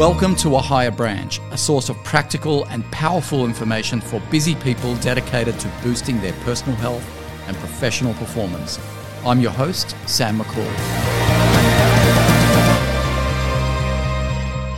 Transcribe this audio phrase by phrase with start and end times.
[0.00, 4.94] Welcome to A Higher Branch, a source of practical and powerful information for busy people
[4.96, 7.06] dedicated to boosting their personal health
[7.46, 8.78] and professional performance.
[9.26, 10.64] I'm your host, Sam Makhoul.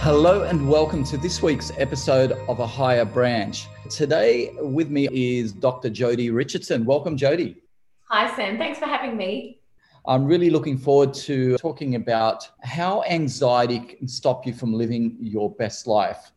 [0.00, 3.64] Hello and welcome to this week's episode of A Higher Branch.
[3.89, 5.89] Today with me is Dr.
[5.89, 6.84] Jodi Richardson.
[6.84, 7.62] Welcome, Jodi.
[8.09, 8.59] Hi, Sam.
[8.59, 9.62] Thanks for having me.
[10.05, 15.49] I'm really looking forward to talking about how anxiety can stop you from living your
[15.54, 16.32] best life.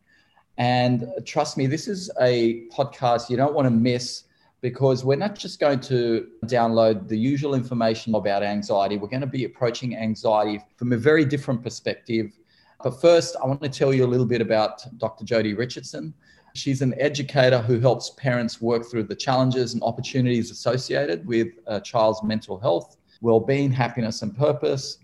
[0.56, 4.24] And trust me, this is a podcast you don't want to miss
[4.60, 8.98] because we're not just going to download the usual information about anxiety.
[8.98, 12.38] We're going to be approaching anxiety from a very different perspective.
[12.84, 15.24] But first, I want to tell you a little bit about Dr.
[15.24, 16.14] Jodi Richardson.
[16.54, 21.80] She's an educator who helps parents work through the challenges and opportunities associated with a
[21.80, 24.98] child's mental health well-being, happiness, and purpose.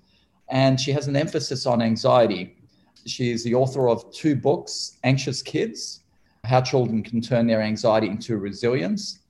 [0.49, 2.57] And she has an emphasis on anxiety.
[3.07, 6.01] She is the author of two books, Anxious Kids,
[6.45, 9.21] How Children Can Turn Their Anxiety into Resilience.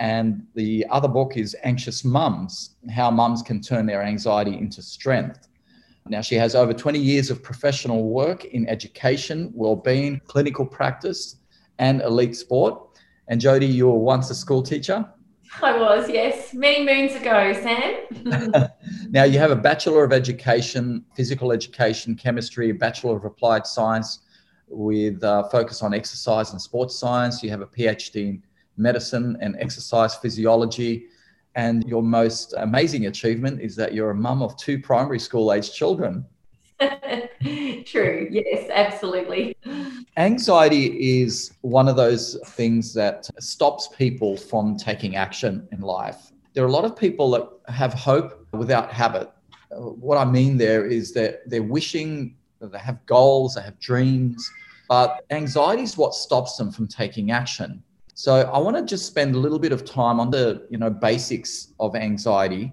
[0.00, 5.48] And the other book is Anxious Mums, How Mums Can Turn Their Anxiety into Strength.
[6.06, 11.36] Now, she has over 20 years of professional work in education, well-being, clinical practice,
[11.78, 12.80] and elite sport.
[13.28, 15.06] And Jodi, you were once a school teacher.
[15.62, 18.70] I was, yes, many moons ago, Sam.
[19.10, 24.20] now, you have a Bachelor of Education, Physical Education, Chemistry, a Bachelor of Applied Science
[24.68, 27.42] with uh, focus on exercise and sports science.
[27.42, 28.42] You have a PhD in
[28.76, 31.06] Medicine and Exercise Physiology.
[31.54, 35.72] And your most amazing achievement is that you're a mum of two primary school age
[35.72, 36.24] children.
[37.86, 38.28] True.
[38.30, 39.56] Yes, absolutely.
[40.16, 46.32] Anxiety is one of those things that stops people from taking action in life.
[46.54, 49.30] There are a lot of people that have hope without habit.
[49.70, 54.50] What I mean there is that they're wishing, that they have goals, they have dreams,
[54.88, 57.82] but anxiety is what stops them from taking action.
[58.14, 60.90] So I want to just spend a little bit of time on the, you know,
[60.90, 62.72] basics of anxiety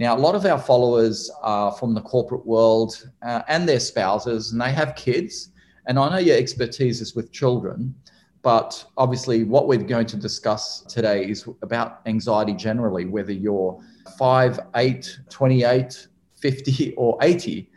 [0.00, 4.50] now, a lot of our followers are from the corporate world uh, and their spouses,
[4.50, 5.50] and they have kids.
[5.86, 7.94] And I know your expertise is with children,
[8.40, 13.78] but obviously, what we're going to discuss today is about anxiety generally, whether you're
[14.18, 17.70] 5, 8, 28, 50, or 80.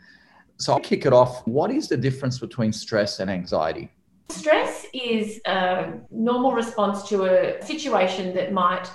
[0.56, 1.46] So I'll kick it off.
[1.46, 3.90] What is the difference between stress and anxiety?
[4.30, 8.88] Stress is a normal response to a situation that might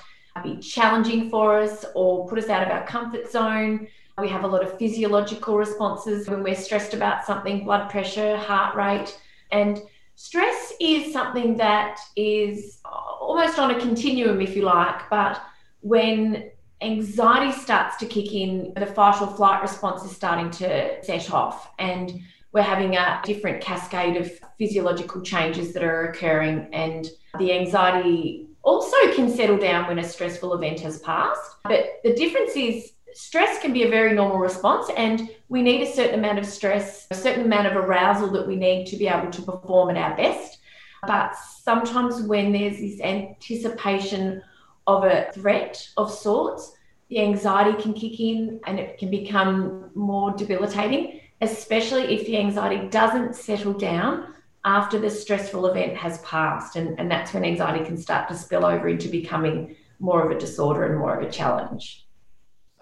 [0.43, 3.87] be challenging for us or put us out of our comfort zone.
[4.19, 8.75] We have a lot of physiological responses when we're stressed about something blood pressure, heart
[8.75, 9.17] rate.
[9.51, 9.81] And
[10.15, 15.09] stress is something that is almost on a continuum, if you like.
[15.09, 15.41] But
[15.81, 16.51] when
[16.81, 21.71] anxiety starts to kick in, the fight or flight response is starting to set off.
[21.79, 22.21] And
[22.51, 26.67] we're having a different cascade of physiological changes that are occurring.
[26.73, 31.55] And the anxiety also can settle down when a stressful event has passed.
[31.63, 35.91] But the difference is stress can be a very normal response and we need a
[35.91, 39.31] certain amount of stress, a certain amount of arousal that we need to be able
[39.31, 40.59] to perform at our best.
[41.07, 44.41] But sometimes when there's this anticipation
[44.85, 46.75] of a threat of sorts,
[47.09, 52.87] the anxiety can kick in and it can become more debilitating, especially if the anxiety
[52.89, 54.33] doesn't settle down
[54.69, 56.75] after the stressful event has passed.
[56.75, 60.39] And, and that's when anxiety can start to spill over into becoming more of a
[60.39, 62.05] disorder and more of a challenge.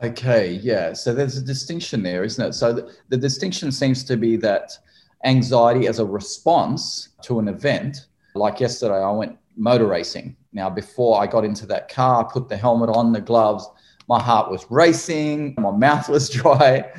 [0.03, 0.91] Okay, yeah.
[0.91, 2.53] So there's a distinction there, isn't it?
[2.53, 4.77] So the, the distinction seems to be that
[5.23, 10.35] anxiety as a response to an event, like yesterday, I went motor racing.
[10.51, 13.65] Now, before I got into that car, put the helmet on, the gloves,
[14.09, 16.91] my heart was racing, my mouth was dry.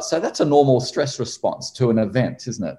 [0.00, 2.76] So that's a normal stress response to an event, isn't it?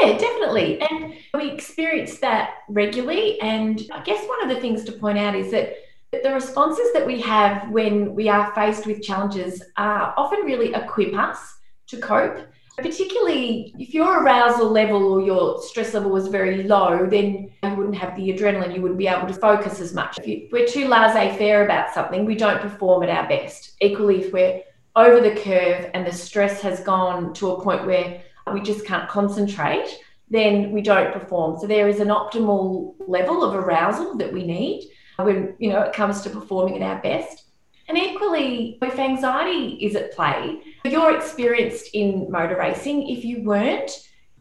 [0.00, 0.80] Yeah, definitely.
[0.80, 3.40] And we experience that regularly.
[3.40, 5.74] And I guess one of the things to point out is that
[6.10, 11.14] the responses that we have when we are faced with challenges are often really equip
[11.14, 11.56] us
[11.88, 12.46] to cope.
[12.76, 17.96] Particularly if your arousal level or your stress level was very low, then you wouldn't
[17.96, 20.16] have the adrenaline, you wouldn't be able to focus as much.
[20.22, 23.72] If we're too laissez faire about something, we don't perform at our best.
[23.80, 24.62] Equally, if we're
[24.94, 28.22] over the curve and the stress has gone to a point where
[28.52, 29.98] we just can't concentrate,
[30.30, 31.58] then we don't perform.
[31.58, 35.92] So there is an optimal level of arousal that we need when you know it
[35.92, 37.44] comes to performing at our best.
[37.88, 43.08] And equally, if anxiety is at play, you're experienced in motor racing.
[43.08, 43.90] If you weren't,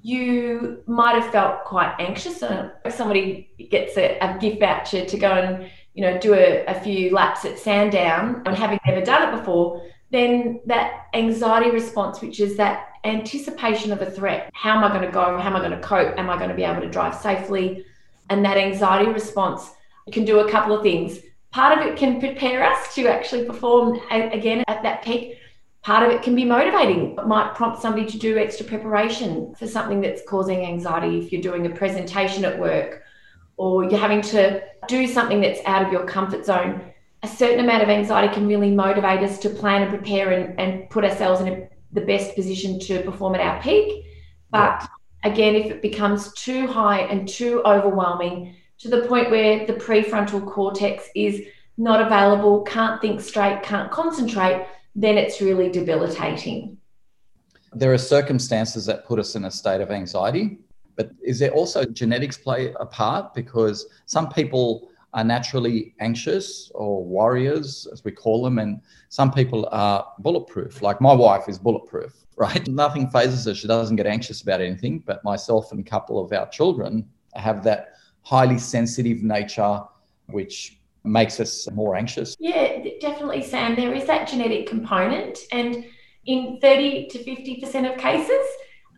[0.02, 2.42] you might have felt quite anxious.
[2.44, 6.66] And if somebody gets a, a gift voucher to go and you know do a,
[6.66, 12.22] a few laps at Sandown and having never done it before, then that anxiety response,
[12.22, 15.38] which is that anticipation of a threat how am I going to go?
[15.38, 16.18] How am I going to cope?
[16.18, 17.86] Am I going to be able to drive safely?
[18.30, 19.70] And that anxiety response
[20.12, 21.20] can do a couple of things.
[21.52, 25.38] Part of it can prepare us to actually perform again at that peak.
[25.82, 27.18] Part of it can be motivating.
[27.18, 31.42] It might prompt somebody to do extra preparation for something that's causing anxiety if you're
[31.42, 33.04] doing a presentation at work
[33.56, 36.82] or you're having to do something that's out of your comfort zone
[37.24, 40.90] a certain amount of anxiety can really motivate us to plan and prepare and, and
[40.90, 44.06] put ourselves in a, the best position to perform at our peak.
[44.52, 44.88] But
[45.24, 50.46] again, if it becomes too high and too overwhelming to the point where the prefrontal
[50.46, 51.42] cortex is
[51.78, 56.78] not available, can't think straight, can't concentrate, then it's really debilitating.
[57.74, 60.60] There are circumstances that put us in a state of anxiety,
[60.96, 63.34] but is there also genetics play a part?
[63.34, 69.68] Because some people are naturally anxious or warriors, as we call them, and some people
[69.72, 70.82] are bulletproof.
[70.82, 72.68] Like my wife is bulletproof, right?
[72.68, 73.56] Nothing fazes her.
[73.56, 75.00] She doesn't get anxious about anything.
[75.00, 79.82] But myself and a couple of our children have that highly sensitive nature,
[80.28, 82.36] which makes us more anxious.
[82.40, 83.76] Yeah, definitely, Sam.
[83.76, 85.40] There is that genetic component.
[85.52, 85.86] And
[86.26, 88.46] in 30 to 50% of cases,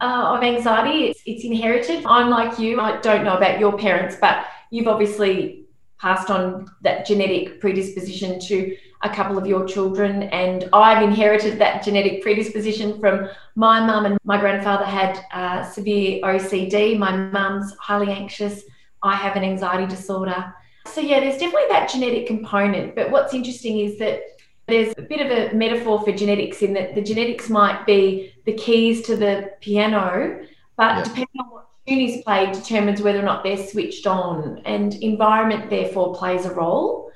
[0.02, 2.06] uh, of anxiety, it's, it's inherited.
[2.06, 5.59] I'm like you, I don't know about your parents, but you've obviously
[6.00, 10.24] passed on that genetic predisposition to a couple of your children.
[10.24, 16.22] And I've inherited that genetic predisposition from my mum, and my grandfather had uh, severe
[16.24, 16.98] OCD.
[16.98, 18.64] My mum's highly anxious.
[19.04, 20.54] I have an anxiety disorder.
[20.86, 22.96] So, yeah, there's definitely that genetic component.
[22.96, 24.22] But what's interesting is that
[24.68, 28.54] there's a bit of a metaphor for genetics in that the genetics might be the
[28.54, 30.46] keys to the piano,
[30.78, 31.04] but yeah.
[31.04, 35.70] depending on what tune is played determines whether or not they're switched on, and environment
[35.70, 37.12] therefore plays a role.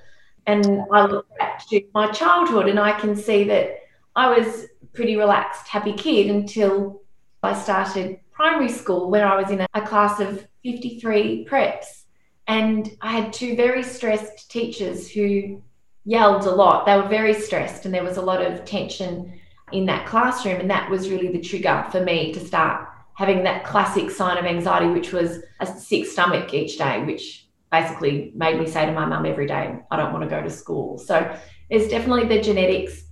[0.45, 3.79] And I look back to my childhood and I can see that
[4.15, 7.01] I was pretty relaxed, happy kid until
[7.41, 12.03] I started primary school, where I was in a class of 53 preps.
[12.47, 15.61] And I had two very stressed teachers who
[16.03, 16.85] yelled a lot.
[16.85, 19.39] They were very stressed, and there was a lot of tension
[19.71, 20.59] in that classroom.
[20.59, 24.45] And that was really the trigger for me to start having that classic sign of
[24.45, 29.05] anxiety, which was a sick stomach each day, which basically made me say to my
[29.05, 30.97] mum every day, I don't want to go to school.
[30.97, 31.35] So
[31.69, 33.03] there's definitely the genetics.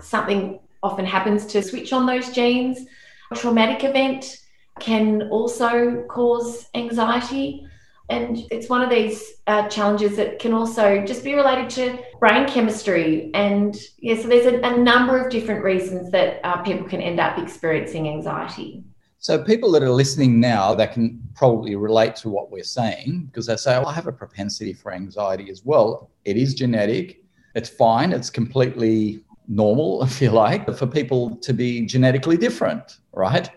[0.00, 2.86] Something often happens to switch on those genes.
[3.30, 4.38] A traumatic event
[4.80, 7.66] can also cause anxiety.
[8.10, 12.46] And it's one of these uh, challenges that can also just be related to brain
[12.46, 13.30] chemistry.
[13.32, 17.20] And yeah, so there's a, a number of different reasons that uh, people can end
[17.20, 18.84] up experiencing anxiety.
[19.22, 23.46] So people that are listening now that can probably relate to what we're saying because
[23.46, 26.10] they say, oh, I have a propensity for anxiety as well.
[26.24, 27.22] It is genetic.
[27.54, 28.12] It's fine.
[28.12, 33.48] It's completely normal, if you like, for people to be genetically different, right?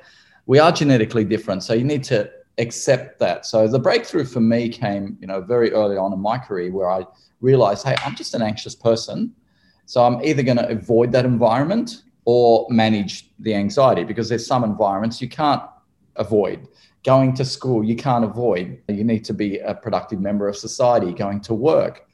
[0.45, 1.63] We are genetically different.
[1.63, 2.29] So you need to
[2.59, 3.47] accept that.
[3.47, 6.91] So the breakthrough for me came, you know, very early on in my career where
[6.91, 7.07] I
[7.41, 9.33] realized, hey, I'm just an anxious person.
[9.87, 14.63] So I'm either going to avoid that environment or manage the anxiety because there's some
[14.63, 15.61] environments you can't
[16.15, 16.67] avoid.
[17.03, 18.81] Going to school, you can't avoid.
[18.87, 22.07] You need to be a productive member of society, going to work,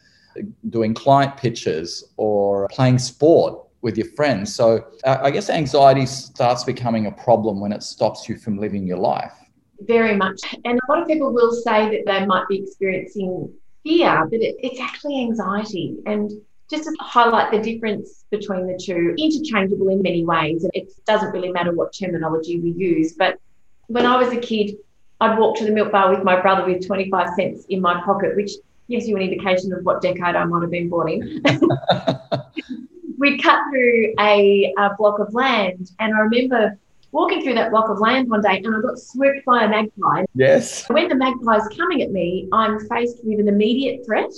[0.69, 4.53] doing client pitches, or playing sport with your friends.
[4.53, 8.97] So I guess anxiety starts becoming a problem when it stops you from living your
[8.97, 9.33] life.
[9.81, 10.39] Very much.
[10.65, 13.51] And a lot of people will say that they might be experiencing
[13.83, 15.97] fear, but it, it's actually anxiety.
[16.05, 16.31] And
[16.71, 20.63] just to highlight the difference between the two, interchangeable in many ways.
[20.63, 23.13] And it doesn't really matter what terminology we use.
[23.13, 23.39] But
[23.87, 24.77] when I was a kid,
[25.19, 28.35] I'd walk to the milk bar with my brother with 25 cents in my pocket,
[28.35, 28.51] which
[28.89, 31.43] gives you an indication of what decade I might have been born in.
[33.19, 36.79] We'd cut through a, a block of land, and I remember
[37.11, 40.23] walking through that block of land one day and I got swooped by a magpie.
[40.33, 40.87] Yes.
[40.89, 44.31] When the magpie is coming at me, I'm faced with an immediate threat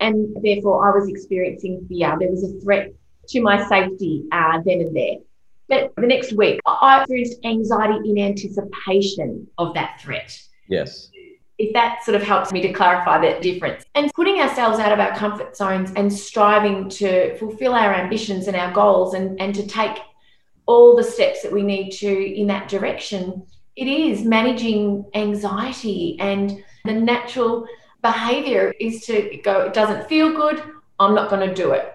[0.00, 2.16] and therefore I was experiencing fear.
[2.18, 2.92] There was a threat
[3.28, 5.16] to my safety uh, then and there.
[5.68, 10.40] But the next week, I experienced anxiety in anticipation of that threat.
[10.68, 11.10] Yes.
[11.58, 13.84] If that sort of helps me to clarify that difference.
[13.94, 18.56] And putting ourselves out of our comfort zones and striving to fulfill our ambitions and
[18.56, 19.98] our goals and, and to take
[20.66, 23.44] all the steps that we need to in that direction,
[23.76, 27.66] it is managing anxiety and the natural
[28.02, 30.62] behavior is to go, it doesn't feel good,
[30.98, 31.92] I'm not going to do it.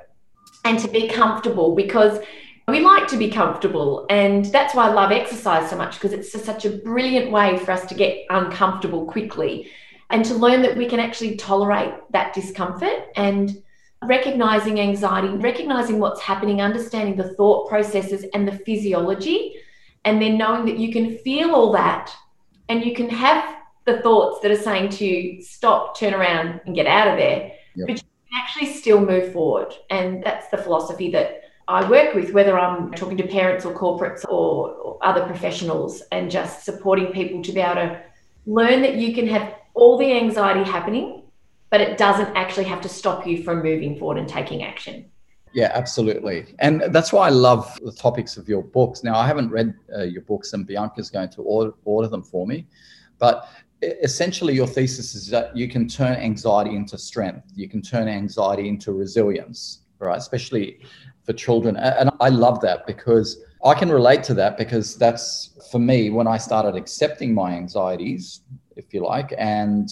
[0.66, 2.20] And to be comfortable because
[2.68, 4.06] we like to be comfortable.
[4.10, 7.58] And that's why I love exercise so much because it's just such a brilliant way
[7.58, 9.70] for us to get uncomfortable quickly
[10.10, 13.10] and to learn that we can actually tolerate that discomfort.
[13.16, 13.62] And
[14.08, 19.56] recognizing anxiety, recognizing what's happening, understanding the thought processes and the physiology,
[20.06, 22.14] and then knowing that you can feel all that
[22.70, 26.76] and you can have the thoughts that are saying to you, stop, turn around, and
[26.76, 27.52] get out of there.
[27.76, 27.88] Yep.
[27.88, 29.74] But you can actually still move forward.
[29.90, 34.24] And that's the philosophy that I work with, whether I'm talking to parents or corporates
[34.26, 38.02] or, or other professionals, and just supporting people to be able to
[38.46, 41.24] learn that you can have all the anxiety happening,
[41.70, 45.06] but it doesn't actually have to stop you from moving forward and taking action.
[45.54, 46.56] Yeah, absolutely.
[46.60, 49.04] And that's why I love the topics of your books.
[49.04, 52.48] Now, I haven't read uh, your books, and Bianca's going to order, order them for
[52.48, 52.68] me.
[53.20, 53.48] But
[54.02, 58.68] essentially, your thesis is that you can turn anxiety into strength, you can turn anxiety
[58.68, 60.18] into resilience, right?
[60.18, 60.80] Especially
[61.26, 61.78] for children.
[61.78, 66.28] And I love that because I can relate to that because that's for me when
[66.28, 68.42] I started accepting my anxieties,
[68.76, 69.90] if you like, and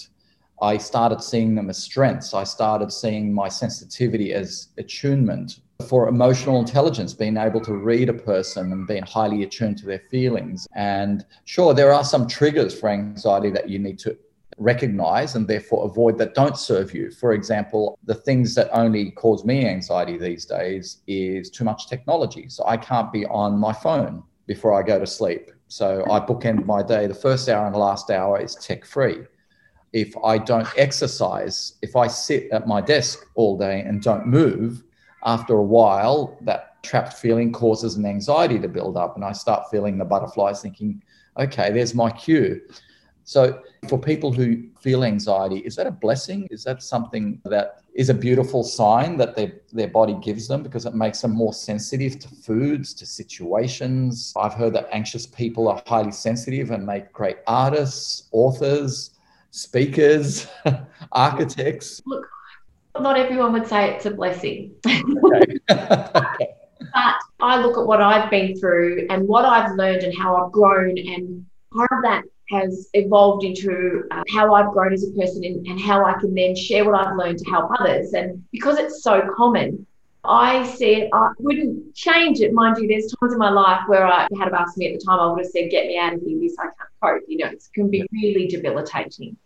[0.61, 2.33] I started seeing them as strengths.
[2.33, 8.13] I started seeing my sensitivity as attunement for emotional intelligence, being able to read a
[8.13, 10.67] person and being highly attuned to their feelings.
[10.75, 14.17] And sure, there are some triggers for anxiety that you need to
[14.57, 17.11] recognize and therefore avoid that don't serve you.
[17.11, 22.47] For example, the things that only cause me anxiety these days is too much technology.
[22.47, 25.51] So I can't be on my phone before I go to sleep.
[25.67, 27.07] So I bookend my day.
[27.07, 29.25] The first hour and the last hour is tech free
[29.93, 34.83] if I don't exercise, if I sit at my desk all day and don't move,
[35.23, 39.15] after a while, that trapped feeling causes an anxiety to build up.
[39.15, 41.01] And I start feeling the butterflies, thinking,
[41.37, 42.61] okay, there's my cue.
[43.23, 46.47] So, for people who feel anxiety, is that a blessing?
[46.49, 50.85] Is that something that is a beautiful sign that their, their body gives them because
[50.85, 54.33] it makes them more sensitive to foods, to situations?
[54.35, 59.11] I've heard that anxious people are highly sensitive and make great artists, authors
[59.51, 60.47] speakers,
[61.11, 62.01] architects?
[62.05, 62.27] Look,
[62.99, 64.73] not everyone would say it's a blessing.
[64.85, 65.57] okay.
[66.93, 70.51] but I look at what I've been through and what I've learned and how I've
[70.51, 75.43] grown, and part of that has evolved into uh, how I've grown as a person
[75.45, 78.13] and, and how I can then share what I've learned to help others.
[78.13, 79.85] And because it's so common,
[80.23, 82.53] I said I wouldn't change it.
[82.53, 85.19] Mind you, there's times in my life where I had asked me at the time,
[85.19, 87.23] I would have said, get me out of here, this I can't cope.
[87.27, 89.37] You know, it can be really debilitating.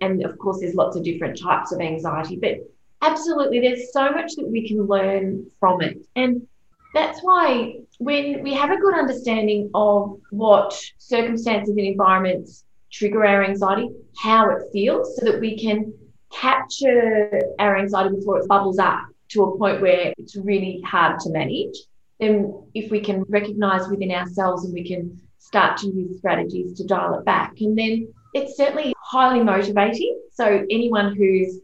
[0.00, 2.58] And of course, there's lots of different types of anxiety, but
[3.02, 5.98] absolutely, there's so much that we can learn from it.
[6.14, 6.46] And
[6.94, 13.44] that's why when we have a good understanding of what circumstances and environments trigger our
[13.44, 15.92] anxiety, how it feels, so that we can
[16.32, 21.30] capture our anxiety before it bubbles up to a point where it's really hard to
[21.30, 21.76] manage,
[22.20, 26.84] then if we can recognize within ourselves and we can start to use strategies to
[26.84, 27.52] dial it back.
[27.60, 30.18] And then it's certainly highly motivating.
[30.32, 31.60] So anyone who's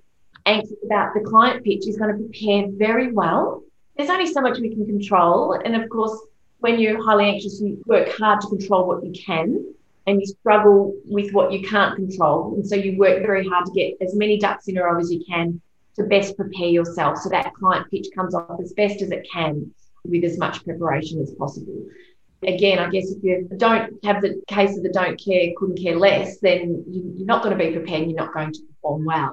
[0.46, 3.62] anxious about the client pitch is going to prepare very well.
[3.96, 5.52] There's only so much we can control.
[5.52, 6.18] And of course,
[6.58, 9.75] when you're highly anxious, you work hard to control what you can
[10.06, 12.54] and you struggle with what you can't control.
[12.54, 15.12] And so you work very hard to get as many ducks in a row as
[15.12, 15.61] you can
[15.96, 19.70] to best prepare yourself so that client pitch comes off as best as it can
[20.04, 21.87] with as much preparation as possible.
[22.44, 25.96] Again, I guess if you don't have the case of the don't care, couldn't care
[25.96, 29.32] less, then you're not going to be prepared, you're not going to perform well.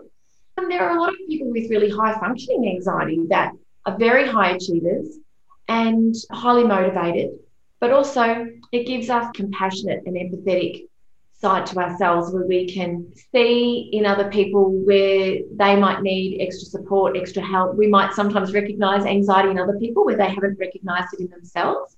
[0.59, 3.53] And there are a lot of people with really high functioning anxiety that
[3.85, 5.17] are very high achievers
[5.69, 7.29] and highly motivated,
[7.79, 10.85] but also it gives us compassionate and empathetic
[11.31, 16.67] side to ourselves where we can see in other people where they might need extra
[16.67, 17.75] support, extra help.
[17.75, 21.95] We might sometimes recognize anxiety in other people where they haven't recognized it in themselves.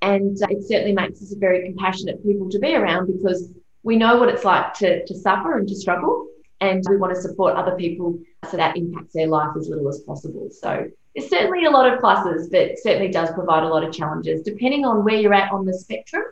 [0.00, 3.48] And it certainly makes us a very compassionate people to be around because
[3.84, 6.26] we know what it's like to, to suffer and to struggle.
[6.62, 9.98] And we want to support other people so that impacts their life as little as
[10.00, 10.48] possible.
[10.48, 14.42] So there's certainly a lot of pluses, but certainly does provide a lot of challenges
[14.42, 16.22] depending on where you're at on the spectrum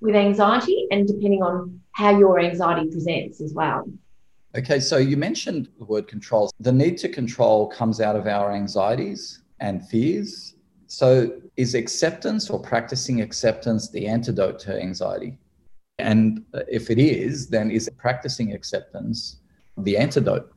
[0.00, 3.84] with anxiety and depending on how your anxiety presents as well.
[4.56, 6.52] Okay, so you mentioned the word control.
[6.60, 10.54] The need to control comes out of our anxieties and fears.
[10.86, 15.38] So, is acceptance or practicing acceptance the antidote to anxiety?
[15.98, 19.41] And if it is, then is practicing acceptance
[19.76, 20.52] the antidote?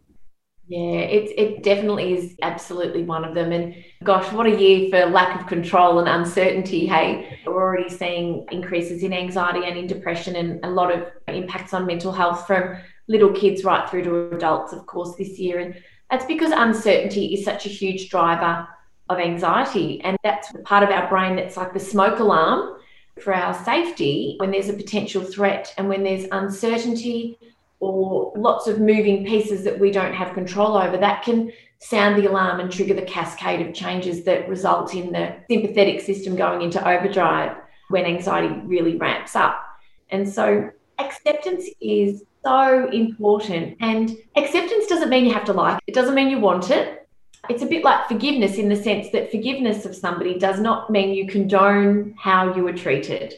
[0.68, 3.52] Yeah, it, it definitely is absolutely one of them.
[3.52, 6.88] And gosh, what a year for lack of control and uncertainty.
[6.88, 11.74] Hey, we're already seeing increases in anxiety and in depression and a lot of impacts
[11.74, 15.60] on mental health from little kids right through to adults, of course, this year.
[15.60, 15.76] And
[16.10, 18.68] that's because uncertainty is such a huge driver
[19.10, 20.02] of anxiety.
[20.02, 22.80] And that's the part of our brain that's like the smoke alarm
[23.22, 27.38] for our safety when there's a potential threat and when there's uncertainty
[27.80, 32.30] or lots of moving pieces that we don't have control over, that can sound the
[32.30, 36.86] alarm and trigger the cascade of changes that result in the sympathetic system going into
[36.88, 37.56] overdrive
[37.90, 39.62] when anxiety really ramps up.
[40.10, 43.78] And so acceptance is so important.
[43.82, 47.08] And acceptance doesn't mean you have to like it, it doesn't mean you want it.
[47.50, 51.14] It's a bit like forgiveness in the sense that forgiveness of somebody does not mean
[51.14, 53.36] you condone how you were treated.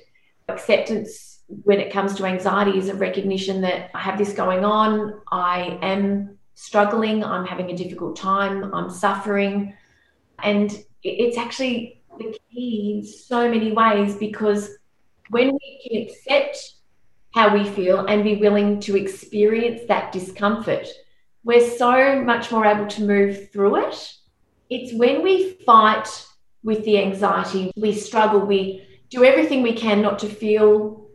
[0.48, 5.22] Acceptance when it comes to anxiety is a recognition that I have this going on,
[5.32, 9.74] I am struggling, I'm having a difficult time, I'm suffering.
[10.44, 10.72] And
[11.04, 14.78] it's actually the key in so many ways because
[15.30, 16.74] when we can accept
[17.34, 20.88] how we feel and be willing to experience that discomfort,
[21.44, 24.14] we're so much more able to move through it.
[24.70, 26.26] It's when we fight
[26.64, 31.07] with the anxiety, we struggle, we do everything we can not to feel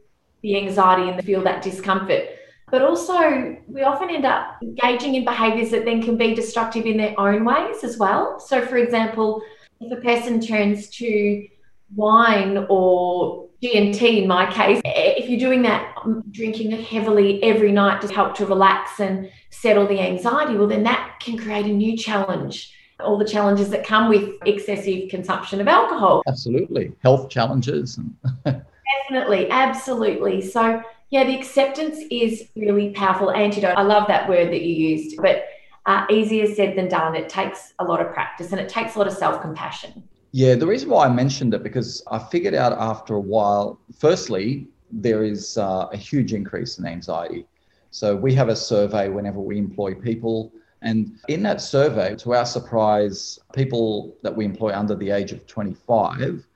[0.43, 2.25] the anxiety and the feel that discomfort.
[2.71, 6.97] But also, we often end up engaging in behaviors that then can be destructive in
[6.97, 8.41] their own ways as well.
[8.41, 9.43] So, for example,
[9.81, 11.47] if a person turns to
[11.95, 18.01] wine or G&T in my case, if you're doing that, um, drinking heavily every night
[18.01, 21.97] to help to relax and settle the anxiety, well, then that can create a new
[21.97, 22.75] challenge.
[23.01, 26.23] All the challenges that come with excessive consumption of alcohol.
[26.27, 26.93] Absolutely.
[27.03, 28.01] Health challenges.
[29.13, 29.51] Definitely.
[29.51, 30.41] Absolutely.
[30.41, 33.77] So, yeah, the acceptance is really powerful antidote.
[33.77, 35.45] I love that word that you used, but
[35.85, 37.15] uh, easier said than done.
[37.15, 40.03] It takes a lot of practice and it takes a lot of self compassion.
[40.31, 44.67] Yeah, the reason why I mentioned it because I figured out after a while, firstly,
[44.91, 47.47] there is uh, a huge increase in anxiety.
[47.91, 50.53] So we have a survey whenever we employ people.
[50.81, 55.47] And in that survey, to our surprise, people that we employ under the age of
[55.47, 56.47] 25,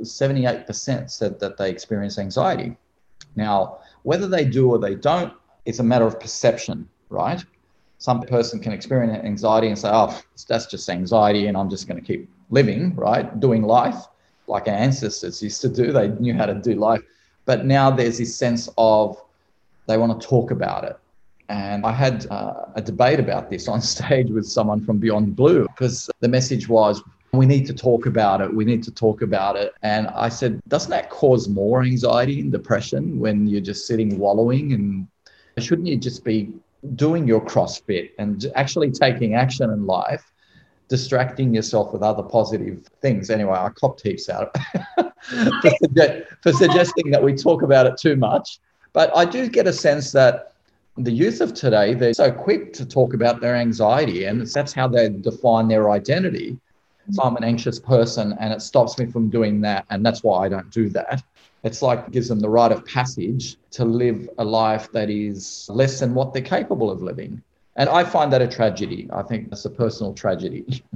[0.00, 2.76] 78% said that they experience anxiety.
[3.36, 5.32] Now, whether they do or they don't,
[5.64, 7.44] it's a matter of perception, right?
[7.98, 12.00] Some person can experience anxiety and say, oh, that's just anxiety and I'm just going
[12.00, 13.38] to keep living, right?
[13.40, 14.06] Doing life
[14.46, 15.92] like our ancestors used to do.
[15.92, 17.00] They knew how to do life.
[17.46, 19.22] But now there's this sense of
[19.86, 20.98] they want to talk about it.
[21.48, 25.66] And I had uh, a debate about this on stage with someone from Beyond Blue
[25.68, 27.02] because the message was,
[27.36, 28.52] we need to talk about it.
[28.52, 29.74] We need to talk about it.
[29.82, 34.72] And I said, doesn't that cause more anxiety and depression when you're just sitting wallowing?
[34.72, 35.08] And
[35.64, 36.52] shouldn't you just be
[36.96, 40.30] doing your CrossFit and actually taking action in life
[40.88, 43.30] distracting yourself with other positive things.
[43.30, 44.56] Anyway, I copped heaps out
[44.96, 45.12] for,
[45.82, 48.58] suge- for suggesting that we talk about it too much.
[48.92, 50.52] But I do get a sense that
[50.96, 54.86] the youth of today, they're so quick to talk about their anxiety, and that's how
[54.86, 56.58] they define their identity.
[57.10, 59.84] So I'm an anxious person, and it stops me from doing that.
[59.90, 61.22] And that's why I don't do that.
[61.62, 65.66] It's like it gives them the rite of passage to live a life that is
[65.70, 67.42] less than what they're capable of living.
[67.76, 69.08] And I find that a tragedy.
[69.12, 70.82] I think that's a personal tragedy.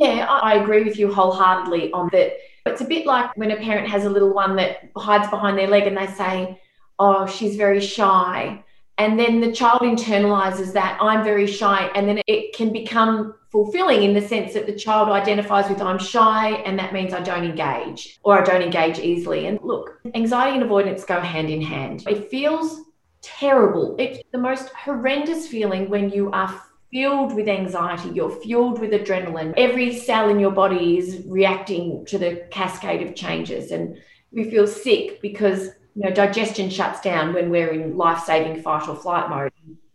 [0.00, 2.34] Yeah, I agree with you wholeheartedly on that.
[2.66, 5.66] It's a bit like when a parent has a little one that hides behind their
[5.66, 6.60] leg and they say,
[7.00, 8.62] Oh, she's very shy.
[8.98, 11.90] And then the child internalizes that I'm very shy.
[11.94, 15.98] And then it can become fulfilling in the sense that the child identifies with I'm
[15.98, 19.46] shy and that means I don't engage or I don't engage easily.
[19.46, 22.04] And look, anxiety and avoidance go hand in hand.
[22.06, 22.82] It feels
[23.22, 23.96] terrible.
[23.98, 29.52] It's the most horrendous feeling when you are filled with anxiety, you're fueled with adrenaline.
[29.56, 33.70] Every cell in your body is reacting to the cascade of changes.
[33.70, 33.98] And
[34.32, 38.94] we feel sick because you know digestion shuts down when we're in life-saving fight or
[38.94, 39.52] flight mode.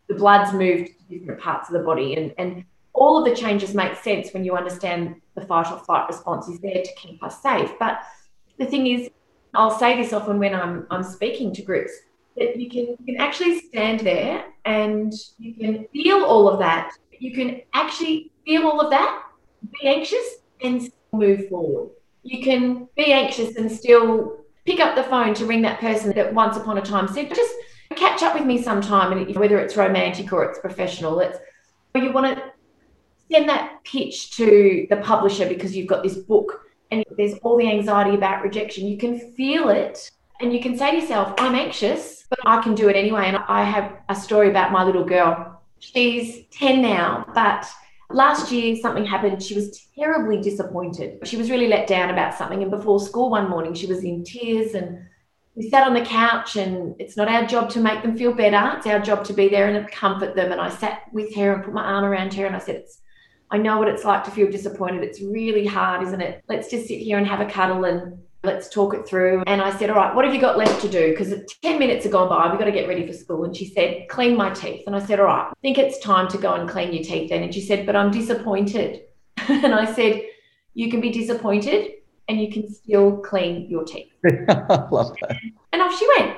[0.10, 2.16] The blood's moved to different parts of the body.
[2.16, 6.10] And, and all of the changes make sense when you understand the fight or flight
[6.10, 7.72] response is there to keep us safe.
[7.80, 8.02] But
[8.60, 9.10] the thing is,
[9.54, 11.94] I'll say this often when I'm I'm speaking to groups
[12.36, 16.92] that you can you can actually stand there and you can feel all of that.
[17.18, 19.24] You can actually feel all of that,
[19.80, 21.92] be anxious and move forward.
[22.24, 26.34] You can be anxious and still pick up the phone to ring that person that
[26.34, 27.54] once upon a time said, just
[27.95, 29.12] catch up with me sometime.
[29.12, 31.38] And whether it's romantic or it's professional, it's
[31.95, 32.43] you want to
[33.32, 37.69] send that pitch to the publisher because you've got this book and there's all the
[37.69, 38.88] anxiety about rejection.
[38.88, 42.76] You can feel it and you can say to yourself, I'm anxious, but I can
[42.76, 43.26] do it anyway.
[43.28, 45.62] And I have a story about my little girl.
[45.80, 47.67] She's 10 now, but
[48.10, 49.42] last year something happened.
[49.42, 51.26] She was terribly disappointed.
[51.28, 52.62] She was really let down about something.
[52.62, 55.00] And before school one morning, she was in tears and
[55.56, 58.78] we sat on the couch and it's not our job to make them feel better.
[58.78, 60.52] It's our job to be there and comfort them.
[60.52, 63.00] And I sat with her and put my arm around her and I said, it's,
[63.52, 65.04] I know what it's like to feel disappointed.
[65.04, 66.44] It's really hard, isn't it?
[66.50, 69.44] Let's just sit here and have a cuddle and let's talk it through.
[69.48, 71.12] And I said, All right, what have you got left to do?
[71.12, 73.46] Because 10 minutes have gone by, we've got to get ready for school.
[73.46, 74.84] And she said, Clean my teeth.
[74.86, 77.30] And I said, All right, I think it's time to go and clean your teeth
[77.30, 77.44] then.
[77.44, 79.02] And she said, But I'm disappointed.
[79.48, 80.22] and I said,
[80.74, 81.92] You can be disappointed
[82.30, 84.12] and you can still clean your teeth.
[84.24, 85.38] Love that.
[85.72, 86.38] And off she went.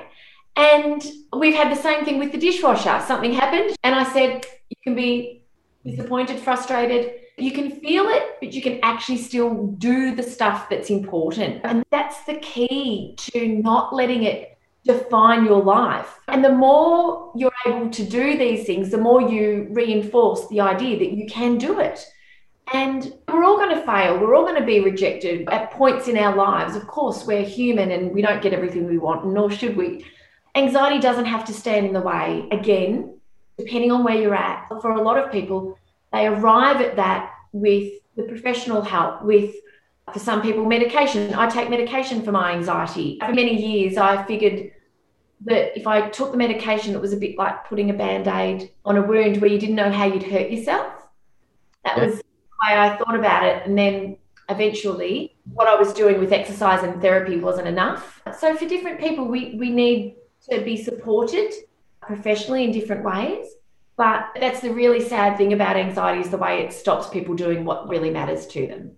[0.56, 1.04] And
[1.38, 3.02] we've had the same thing with the dishwasher.
[3.06, 5.42] Something happened, and I said, You can be
[5.84, 7.12] disappointed, frustrated.
[7.38, 11.60] You can feel it, but you can actually still do the stuff that's important.
[11.64, 16.18] And that's the key to not letting it define your life.
[16.28, 20.98] And the more you're able to do these things, the more you reinforce the idea
[20.98, 22.06] that you can do it.
[22.72, 24.18] And we're all going to fail.
[24.18, 26.74] We're all going to be rejected at points in our lives.
[26.74, 30.04] Of course, we're human and we don't get everything we want, nor should we.
[30.54, 32.48] Anxiety doesn't have to stand in the way.
[32.50, 33.20] Again,
[33.58, 35.78] depending on where you're at, for a lot of people,
[36.16, 39.54] they arrive at that with the professional help, with
[40.12, 41.34] for some people, medication.
[41.34, 43.18] I take medication for my anxiety.
[43.18, 44.70] For many years, I figured
[45.44, 48.70] that if I took the medication, it was a bit like putting a band aid
[48.84, 50.92] on a wound where you didn't know how you'd hurt yourself.
[51.84, 52.22] That was the
[52.62, 53.66] way I thought about it.
[53.66, 54.16] And then
[54.48, 58.22] eventually, what I was doing with exercise and therapy wasn't enough.
[58.38, 60.16] So, for different people, we, we need
[60.50, 61.52] to be supported
[62.00, 63.55] professionally in different ways.
[63.96, 67.64] But that's the really sad thing about anxiety is the way it stops people doing
[67.64, 68.92] what really matters to them.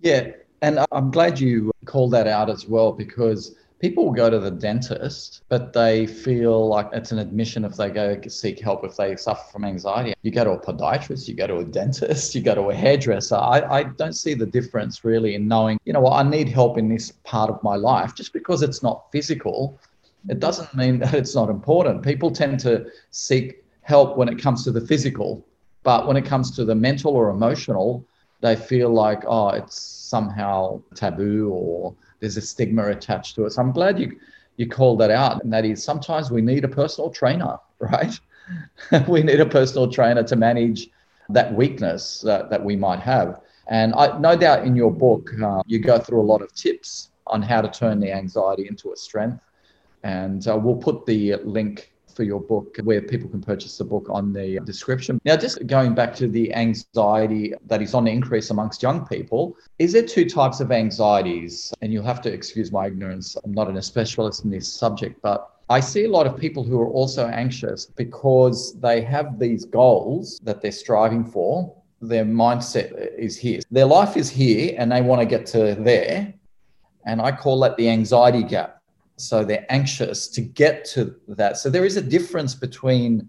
[0.00, 0.30] Yeah.
[0.62, 4.50] And I'm glad you called that out as well because people will go to the
[4.50, 9.14] dentist, but they feel like it's an admission if they go seek help if they
[9.16, 10.14] suffer from anxiety.
[10.22, 13.36] You go to a podiatrist, you go to a dentist, you go to a hairdresser.
[13.36, 16.78] I, I don't see the difference really in knowing, you know what, I need help
[16.78, 18.14] in this part of my life.
[18.14, 19.78] Just because it's not physical,
[20.28, 22.02] it doesn't mean that it's not important.
[22.02, 25.42] People tend to seek help when it comes to the physical,
[25.82, 28.04] but when it comes to the mental or emotional,
[28.42, 33.52] they feel like, oh, it's somehow taboo or there's a stigma attached to it.
[33.52, 34.20] So I'm glad you
[34.58, 38.14] you called that out, and that is sometimes we need a personal trainer, right?
[39.08, 40.90] we need a personal trainer to manage
[41.30, 43.40] that weakness that, that we might have.
[43.68, 47.10] And I no doubt in your book uh, you go through a lot of tips
[47.26, 49.42] on how to turn the anxiety into a strength,
[50.02, 54.08] and uh, we'll put the link for your book where people can purchase the book
[54.10, 55.20] on the description.
[55.24, 59.56] Now, just going back to the anxiety that is on the increase amongst young people,
[59.78, 61.72] is there two types of anxieties?
[61.80, 63.36] And you'll have to excuse my ignorance.
[63.44, 66.80] I'm not a specialist in this subject, but I see a lot of people who
[66.80, 71.72] are also anxious because they have these goals that they're striving for.
[72.02, 73.60] Their mindset is here.
[73.70, 76.34] Their life is here and they want to get to there.
[77.06, 78.77] And I call that the anxiety gap
[79.20, 81.56] so they're anxious to get to that.
[81.56, 83.28] So there is a difference between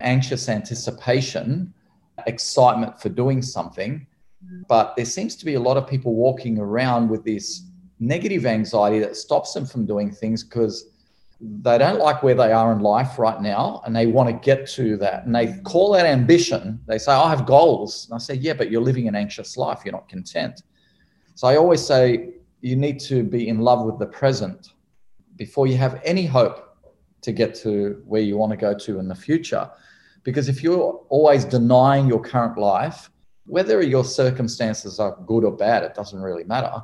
[0.00, 1.72] anxious anticipation,
[2.26, 4.06] excitement for doing something,
[4.68, 7.62] but there seems to be a lot of people walking around with this
[7.98, 10.90] negative anxiety that stops them from doing things because
[11.40, 14.66] they don't like where they are in life right now and they want to get
[14.68, 15.26] to that.
[15.26, 16.80] And they call that ambition.
[16.86, 18.06] They say i have goals.
[18.08, 19.80] And i say yeah but you're living an anxious life.
[19.84, 20.62] You're not content.
[21.34, 22.30] So i always say
[22.62, 24.72] you need to be in love with the present
[25.36, 26.76] before you have any hope
[27.22, 29.70] to get to where you want to go to in the future.
[30.22, 33.10] Because if you're always denying your current life,
[33.46, 36.82] whether your circumstances are good or bad, it doesn't really matter.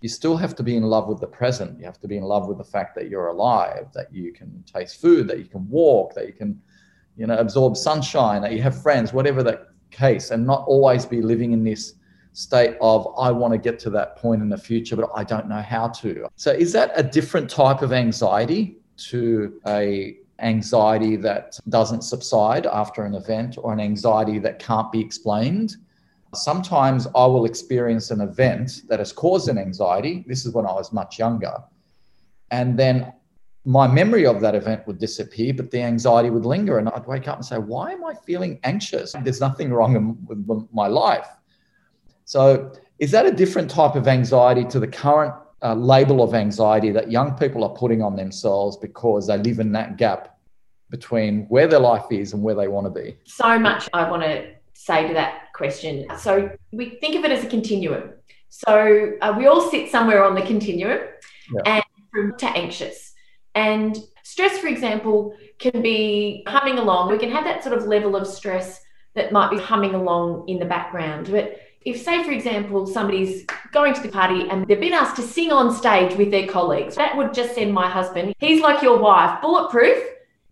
[0.00, 1.78] You still have to be in love with the present.
[1.78, 4.62] You have to be in love with the fact that you're alive, that you can
[4.62, 6.60] taste food, that you can walk, that you can,
[7.16, 11.20] you know, absorb sunshine, that you have friends, whatever the case, and not always be
[11.20, 11.94] living in this
[12.38, 15.48] state of I want to get to that point in the future, but I don't
[15.48, 16.28] know how to.
[16.36, 18.76] So is that a different type of anxiety
[19.08, 25.00] to a anxiety that doesn't subside after an event or an anxiety that can't be
[25.00, 25.78] explained?
[26.32, 30.24] Sometimes I will experience an event that has caused an anxiety.
[30.28, 31.56] This is when I was much younger.
[32.52, 33.12] And then
[33.64, 36.78] my memory of that event would disappear, but the anxiety would linger.
[36.78, 39.16] And I'd wake up and say, Why am I feeling anxious?
[39.24, 41.28] There's nothing wrong with my life.
[42.28, 46.90] So, is that a different type of anxiety to the current uh, label of anxiety
[46.90, 50.38] that young people are putting on themselves because they live in that gap
[50.90, 53.16] between where their life is and where they want to be?
[53.24, 56.04] So much I want to say to that question.
[56.18, 58.12] So, we think of it as a continuum.
[58.50, 60.98] So, uh, we all sit somewhere on the continuum
[61.54, 61.62] yeah.
[61.64, 63.14] and from to anxious.
[63.54, 67.10] And stress, for example, can be humming along.
[67.10, 68.82] We can have that sort of level of stress
[69.14, 71.30] that might be humming along in the background.
[71.30, 75.22] But if, say, for example, somebody's going to the party and they've been asked to
[75.22, 78.98] sing on stage with their colleagues, that would just send my husband, he's like your
[78.98, 79.98] wife, bulletproof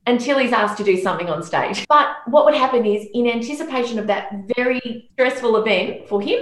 [0.06, 1.84] until he's asked to do something on stage.
[1.88, 6.40] But what would happen is, in anticipation of that very stressful event for him,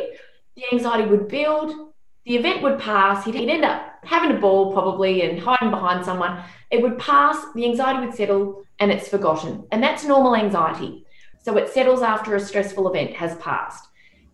[0.57, 1.93] the anxiety would build
[2.25, 3.25] the event would pass.
[3.25, 6.43] He'd, he'd end up having a ball probably and hiding behind someone.
[6.71, 9.67] It would pass, the anxiety would settle, and it's forgotten.
[9.71, 11.05] And that's normal anxiety.
[11.43, 13.85] So it settles after a stressful event has passed.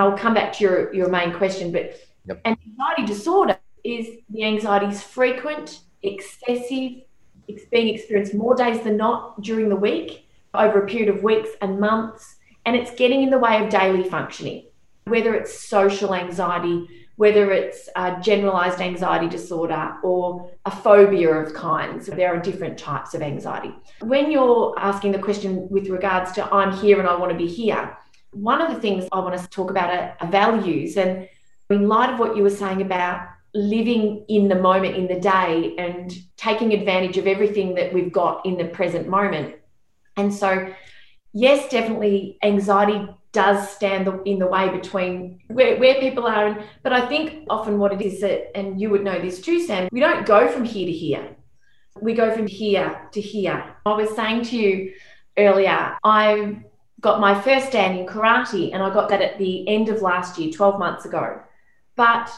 [0.01, 2.41] I'll come back to your, your main question, but yep.
[2.47, 7.03] anxiety disorder is the anxiety is frequent, excessive,
[7.47, 11.51] it's being experienced more days than not during the week, over a period of weeks
[11.61, 14.65] and months, and it's getting in the way of daily functioning,
[15.05, 22.07] whether it's social anxiety, whether it's a generalized anxiety disorder or a phobia of kinds.
[22.07, 23.75] There are different types of anxiety.
[24.01, 27.47] When you're asking the question with regards to I'm here and I want to be
[27.47, 27.97] here,
[28.33, 30.97] one of the things I want to talk about are, values.
[30.97, 31.29] And
[31.69, 35.75] in light of what you were saying about living in the moment, in the day,
[35.79, 39.57] and taking advantage of everything that we've got in the present moment.
[40.17, 40.73] And so,
[41.33, 46.47] yes, definitely anxiety does stand in the way between where, where people are.
[46.49, 49.61] And, But I think often what it is that, and you would know this too,
[49.61, 51.37] Sam, we don't go from here to here.
[52.01, 53.77] We go from here to here.
[53.85, 54.93] I was saying to you
[55.37, 56.63] earlier, I
[57.01, 60.39] got my first dan in karate and I got that at the end of last
[60.39, 61.41] year, 12 months ago.
[61.97, 62.31] But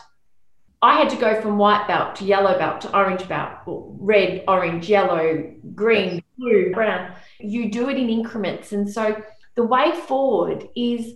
[0.81, 4.89] I had to go from white belt to yellow belt to orange belt, red, orange,
[4.89, 7.13] yellow, green, blue, brown.
[7.39, 8.73] You do it in increments.
[8.73, 9.23] And so
[9.55, 11.15] the way forward is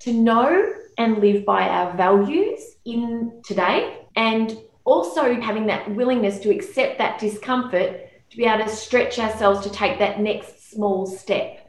[0.00, 6.50] to know and live by our values in today and also having that willingness to
[6.50, 11.63] accept that discomfort to be able to stretch ourselves to take that next small step.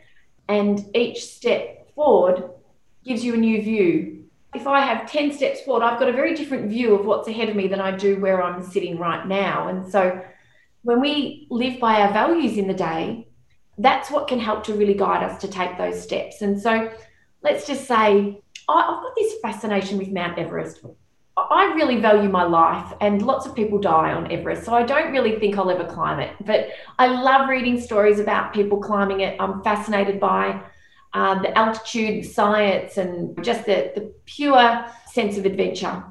[0.47, 2.49] And each step forward
[3.03, 4.25] gives you a new view.
[4.53, 7.49] If I have 10 steps forward, I've got a very different view of what's ahead
[7.49, 9.67] of me than I do where I'm sitting right now.
[9.67, 10.23] And so
[10.83, 13.27] when we live by our values in the day,
[13.77, 16.41] that's what can help to really guide us to take those steps.
[16.41, 16.91] And so
[17.41, 20.83] let's just say I've got this fascination with Mount Everest.
[21.37, 24.63] I really value my life, and lots of people die on Everest.
[24.63, 26.33] So I don't really think I'll ever climb it.
[26.45, 29.35] But I love reading stories about people climbing it.
[29.39, 30.61] I'm fascinated by
[31.13, 36.03] uh, the altitude, science, and just the, the pure sense of adventure.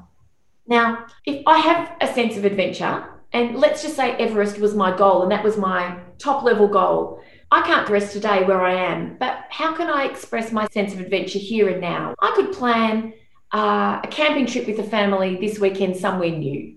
[0.67, 4.95] Now, if I have a sense of adventure, and let's just say Everest was my
[4.95, 7.19] goal, and that was my top level goal,
[7.51, 10.99] I can't dress today where I am, but how can I express my sense of
[10.99, 12.15] adventure here and now?
[12.19, 13.13] I could plan
[13.53, 16.75] uh, a camping trip with the family this weekend somewhere new.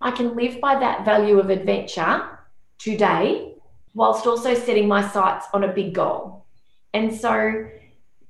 [0.00, 2.38] I can live by that value of adventure
[2.78, 3.54] today,
[3.94, 6.46] whilst also setting my sights on a big goal.
[6.94, 7.68] And so,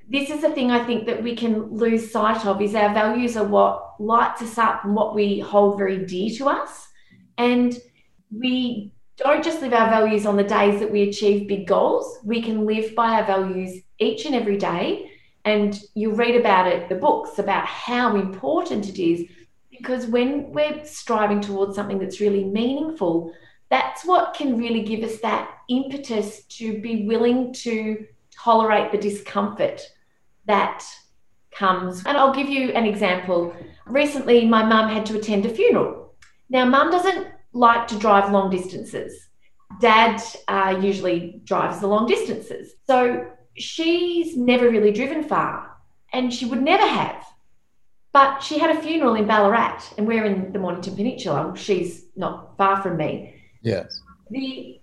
[0.09, 3.37] this is the thing I think that we can lose sight of is our values
[3.37, 6.89] are what lights us up and what we hold very dear to us.
[7.37, 7.79] And
[8.31, 12.19] we don't just live our values on the days that we achieve big goals.
[12.25, 15.11] We can live by our values each and every day.
[15.49, 19.25] And you read about it, the books about how important it is.
[19.71, 23.33] Because when we're striving towards something that's really meaningful,
[23.71, 29.81] that's what can really give us that impetus to be willing to tolerate the discomfort
[30.47, 30.85] that
[31.51, 32.05] comes.
[32.05, 33.55] And I'll give you an example.
[33.87, 36.15] Recently, my mum had to attend a funeral.
[36.51, 39.29] Now, mum doesn't like to drive long distances.
[39.81, 42.73] Dad uh, usually drives the long distances.
[42.87, 45.77] So she's never really driven far
[46.13, 47.25] and she would never have.
[48.13, 51.53] But she had a funeral in Ballarat and we're in the Mornington Peninsula.
[51.57, 53.35] She's not far from me.
[53.63, 54.01] Yes.
[54.31, 54.81] The,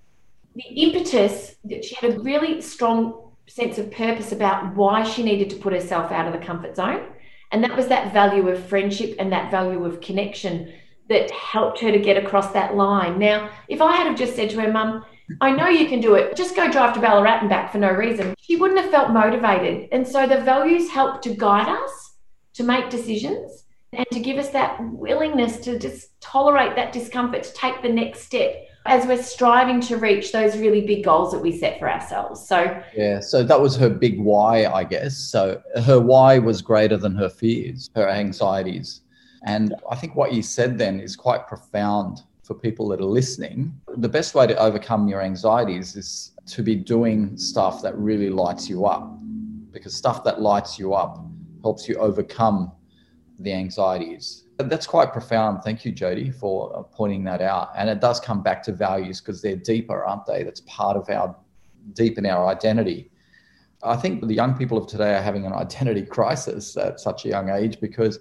[0.56, 5.50] the impetus that she had a really strong sense of purpose about why she needed
[5.52, 7.08] to put herself out of the comfort zone.
[7.52, 10.74] And that was that value of friendship and that value of connection
[11.10, 13.20] that helped her to get across that line.
[13.20, 15.06] Now, if I had have just said to her, Mum,
[15.42, 17.92] I know you can do it, just go drive to Ballarat and back for no
[17.92, 19.90] reason, she wouldn't have felt motivated.
[19.92, 22.16] And so the values help to guide us
[22.54, 27.54] to make decisions and to give us that willingness to just tolerate that discomfort, to
[27.54, 31.58] take the next step as we're striving to reach those really big goals that we
[31.58, 32.48] set for ourselves.
[32.48, 35.18] So, yeah, so that was her big why, I guess.
[35.18, 39.02] So her why was greater than her fears, her anxieties.
[39.46, 43.74] And I think what you said then is quite profound for people that are listening.
[43.98, 48.70] The best way to overcome your anxieties is to be doing stuff that really lights
[48.70, 49.18] you up,
[49.72, 51.26] because stuff that lights you up
[51.64, 52.72] helps you overcome
[53.40, 54.44] the anxieties.
[54.58, 55.64] That's quite profound.
[55.64, 57.72] Thank you, Jodi, for uh, pointing that out.
[57.76, 60.44] And it does come back to values because they're deeper, aren't they?
[60.44, 61.36] That's part of our
[61.94, 63.10] deep in our identity.
[63.84, 67.30] I think the young people of today are having an identity crisis at such a
[67.30, 68.20] young age because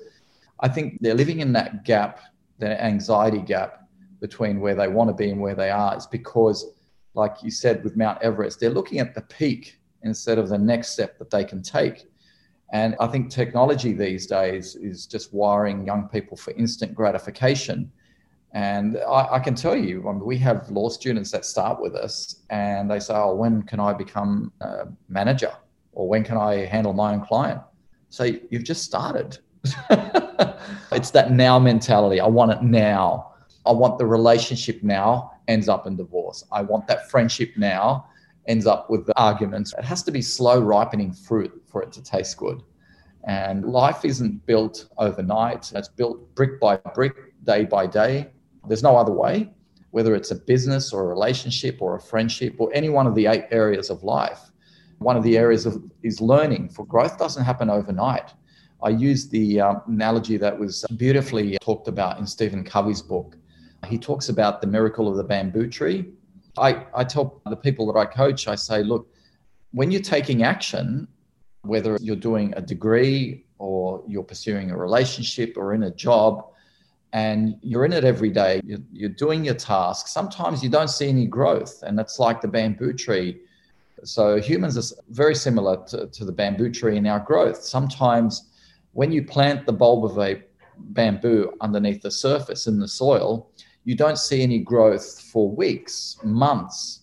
[0.60, 2.20] I think they're living in that gap,
[2.58, 3.84] that anxiety gap
[4.24, 5.94] between where they want to be and where they are.
[5.98, 6.72] is because,
[7.12, 10.94] like you said, with Mount Everest, they're looking at the peak instead of the next
[10.94, 12.06] step that they can take.
[12.72, 17.92] And I think technology these days is just wiring young people for instant gratification.
[18.52, 21.94] And I, I can tell you, I mean, we have law students that start with
[21.94, 25.52] us and they say, Oh, when can I become a manager?
[25.92, 27.60] Or when can I handle my own client?
[28.08, 29.37] So you've just started.
[30.92, 32.20] it's that now mentality.
[32.20, 33.34] I want it now.
[33.66, 36.44] I want the relationship now, ends up in divorce.
[36.53, 38.07] I want that friendship now,
[38.46, 39.74] ends up with the arguments.
[39.79, 42.62] It has to be slow ripening fruit for it to taste good.
[43.27, 48.31] And life isn't built overnight, it's built brick by brick, day by day.
[48.68, 49.50] There's no other way,
[49.92, 53.27] whether it's a business or a relationship or a friendship or any one of the
[53.27, 54.40] eight areas of life.
[54.98, 58.33] One of the areas of, is learning, for growth doesn't happen overnight.
[58.83, 63.37] I use the um, analogy that was beautifully talked about in Stephen Covey's book.
[63.85, 66.12] He talks about the miracle of the bamboo tree.
[66.57, 69.09] I, I tell the people that I coach, I say, look,
[69.73, 71.09] when you're taking action,
[71.62, 76.47] whether you're doing a degree or you're pursuing a relationship or in a job,
[77.12, 80.09] and you're in it every day, you're, you're doing your task.
[80.09, 83.40] Sometimes you don't see any growth, and it's like the bamboo tree.
[84.03, 87.62] So humans are very similar to, to the bamboo tree in our growth.
[87.62, 88.51] Sometimes
[88.92, 90.42] when you plant the bulb of a
[90.77, 93.49] bamboo underneath the surface in the soil,
[93.85, 97.01] you don't see any growth for weeks, months,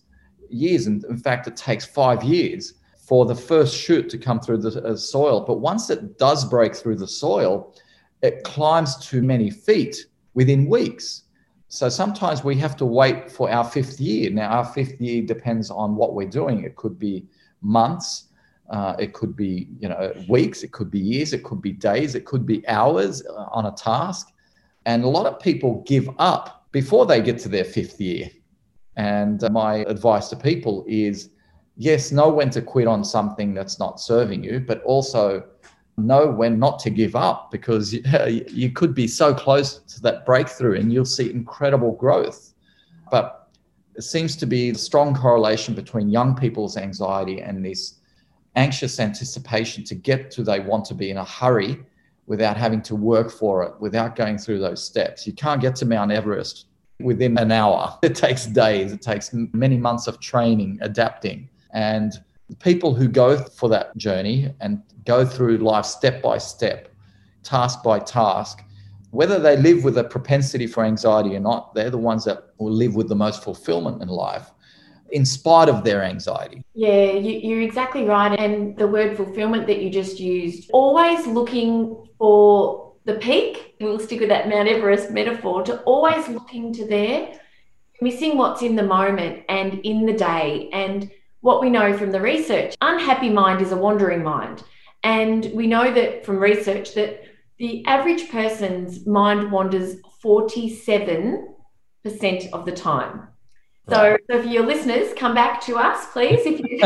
[0.48, 0.86] years.
[0.86, 4.82] And in fact, it takes five years for the first shoot to come through the
[4.84, 5.40] uh, soil.
[5.40, 7.74] But once it does break through the soil,
[8.22, 11.22] it climbs to many feet within weeks.
[11.68, 14.30] So sometimes we have to wait for our fifth year.
[14.30, 16.64] Now, our fifth year depends on what we're doing.
[16.64, 17.26] It could be
[17.62, 18.28] months,
[18.70, 22.14] uh, it could be you know weeks, it could be years, it could be days,
[22.14, 24.32] it could be hours uh, on a task.
[24.84, 28.30] And a lot of people give up before they get to their fifth year.
[28.96, 31.30] And my advice to people is
[31.76, 35.44] yes, know when to quit on something that's not serving you, but also
[35.98, 37.92] know when not to give up because
[38.50, 42.54] you could be so close to that breakthrough and you'll see incredible growth.
[43.10, 43.50] But
[43.94, 47.98] it seems to be a strong correlation between young people's anxiety and this
[48.56, 51.82] anxious anticipation to get to they want to be in a hurry
[52.32, 55.26] without having to work for it, without going through those steps.
[55.26, 56.64] You can't get to Mount Everest
[56.98, 57.98] within an hour.
[58.02, 61.50] It takes days, it takes many months of training, adapting.
[61.74, 62.10] And
[62.58, 66.88] people who go for that journey and go through life step by step,
[67.42, 68.64] task by task,
[69.10, 72.72] whether they live with a propensity for anxiety or not, they're the ones that will
[72.72, 74.52] live with the most fulfillment in life
[75.12, 76.64] in spite of their anxiety.
[76.74, 78.38] Yeah, you, are exactly right.
[78.38, 83.76] And the word fulfillment that you just used, always looking for the peak.
[83.80, 87.38] We'll stick with that Mount Everest metaphor to always looking to there,
[88.00, 90.70] missing what's in the moment and in the day.
[90.72, 94.62] And what we know from the research, unhappy mind is a wandering mind.
[95.04, 97.22] And we know that from research that
[97.58, 101.44] the average person's mind wanders 47%
[102.52, 103.28] of the time.
[103.88, 106.40] So, so for your listeners, come back to us, please.
[106.46, 106.78] If you,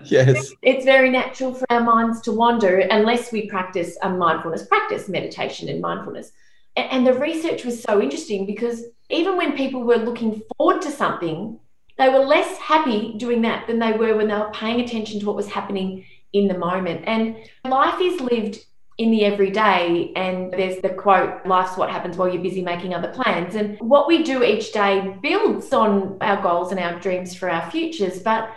[0.04, 5.08] yes, it's very natural for our minds to wander unless we practice a mindfulness practice,
[5.08, 6.32] meditation and mindfulness.
[6.74, 11.58] And the research was so interesting because even when people were looking forward to something,
[11.98, 15.26] they were less happy doing that than they were when they were paying attention to
[15.26, 17.04] what was happening in the moment.
[17.06, 18.64] And life is lived
[19.02, 20.12] in the everyday.
[20.16, 23.54] And there's the quote, life's what happens while you're busy making other plans.
[23.54, 27.70] And what we do each day builds on our goals and our dreams for our
[27.70, 28.20] futures.
[28.20, 28.50] But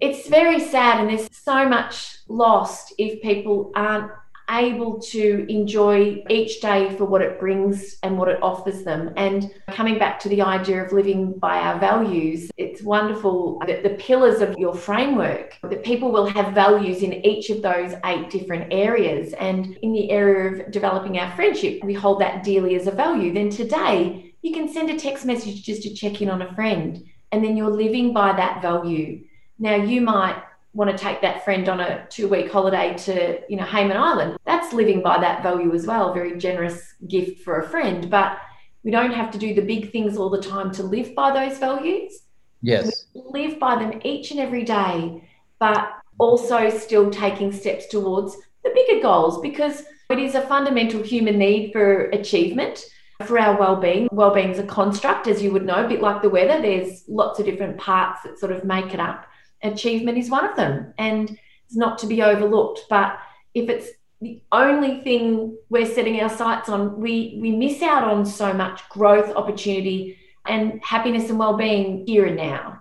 [0.00, 4.12] it's very sad, and there's so much lost if people aren't
[4.50, 9.12] able to enjoy each day for what it brings and what it offers them.
[9.16, 13.90] And coming back to the idea of living by our values, it's wonderful that the
[13.90, 18.72] pillars of your framework, that people will have values in each of those eight different
[18.72, 19.32] areas.
[19.34, 23.32] And in the area of developing our friendship, we hold that dearly as a value.
[23.32, 27.04] Then today, you can send a text message just to check in on a friend,
[27.32, 29.24] and then you're living by that value.
[29.58, 30.40] Now, you might
[30.78, 34.38] want to take that friend on a two week holiday to, you know, Hayman Island.
[34.46, 36.14] That's living by that value as well.
[36.14, 38.08] Very generous gift for a friend.
[38.08, 38.38] But
[38.84, 41.58] we don't have to do the big things all the time to live by those
[41.58, 42.20] values.
[42.62, 43.06] Yes.
[43.12, 48.70] We live by them each and every day, but also still taking steps towards the
[48.72, 52.84] bigger goals because it is a fundamental human need for achievement
[53.26, 56.28] for our well-being well-being is a construct as you would know a bit like the
[56.28, 59.26] weather there's lots of different parts that sort of make it up
[59.62, 61.30] achievement is one of them and
[61.66, 63.18] it's not to be overlooked but
[63.54, 63.88] if it's
[64.20, 68.88] the only thing we're setting our sights on we we miss out on so much
[68.88, 72.80] growth opportunity and happiness and well-being here and now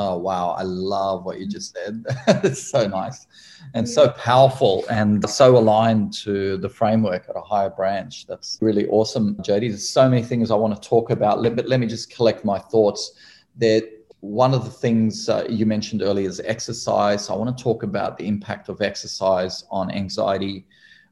[0.00, 0.50] Oh, wow.
[0.50, 1.50] I love what you mm.
[1.50, 2.04] just said.
[2.44, 3.26] it's so nice
[3.74, 8.24] and so powerful and so aligned to the framework at a higher branch.
[8.28, 9.68] That's really awesome, Jodi.
[9.68, 12.60] There's so many things I want to talk about, but let me just collect my
[12.60, 13.12] thoughts.
[13.56, 17.30] That one of the things uh, you mentioned earlier is exercise.
[17.30, 20.66] I want to talk about the impact of exercise on anxiety.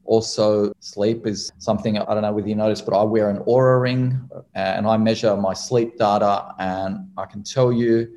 [0.05, 3.81] Also, sleep is something I don't know whether you noticed, but I wear an Oura
[3.81, 8.09] ring uh, and I measure my sleep data, and I can tell you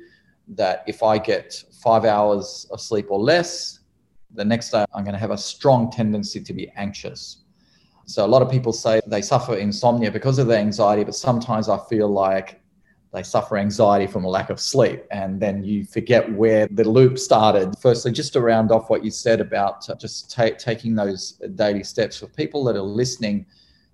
[0.48, 3.80] that if I get five hours of sleep or less,
[4.34, 7.42] the next day I'm going to have a strong tendency to be anxious.
[8.06, 11.68] So a lot of people say they suffer insomnia because of their anxiety, but sometimes
[11.68, 12.59] I feel like
[13.12, 15.04] they suffer anxiety from a lack of sleep.
[15.10, 17.74] And then you forget where the loop started.
[17.80, 22.18] Firstly, just to round off what you said about just ta- taking those daily steps
[22.18, 23.46] for people that are listening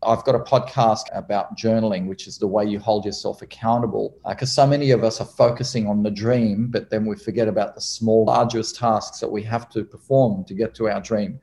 [0.02, 4.16] I've got a podcast about journaling, which is the way you hold yourself accountable.
[4.28, 7.48] Because uh, so many of us are focusing on the dream, but then we forget
[7.48, 11.40] about the small, arduous tasks that we have to perform to get to our dream.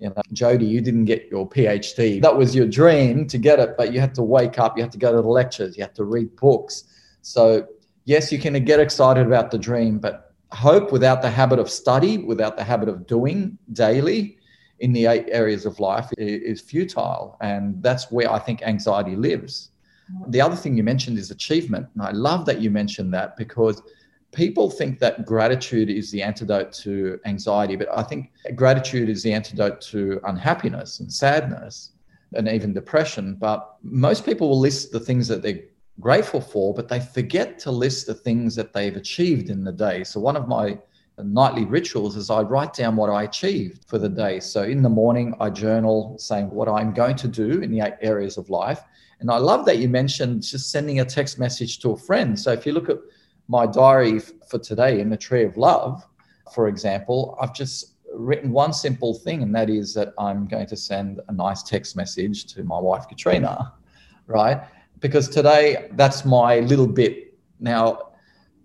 [0.00, 2.20] You know, Jodi, you didn't get your PhD.
[2.20, 4.92] That was your dream to get it, but you had to wake up, you had
[4.92, 6.84] to go to the lectures, you had to read books.
[7.24, 7.66] So,
[8.04, 12.18] yes, you can get excited about the dream, but hope without the habit of study,
[12.18, 14.36] without the habit of doing daily,
[14.80, 17.38] in the eight areas of life is futile.
[17.40, 19.70] And that's where I think anxiety lives.
[20.28, 21.86] The other thing you mentioned is achievement.
[21.94, 23.80] And I love that you mentioned that because
[24.32, 29.32] people think that gratitude is the antidote to anxiety, but I think gratitude is the
[29.32, 31.92] antidote to unhappiness and sadness
[32.34, 33.36] and even depression.
[33.36, 35.62] But most people will list the things that they're
[36.00, 40.04] grateful for, but they forget to list the things that they've achieved in the day.
[40.04, 40.78] So, one of my
[41.22, 44.40] nightly rituals is I write down what I achieved for the day.
[44.40, 47.94] So in the morning, I journal saying what I'm going to do in the eight
[48.00, 48.80] areas of life.
[49.20, 52.38] And I love that you mentioned just sending a text message to a friend.
[52.38, 52.98] So if you look at
[53.46, 56.04] my diary for today in the Tree of Love,
[56.52, 60.76] for example, I've just written one simple thing, and that is that I'm going to
[60.76, 63.72] send a nice text message to my wife, Katrina,
[64.26, 64.62] right?
[65.04, 67.34] Because today, that's my little bit.
[67.60, 68.12] Now,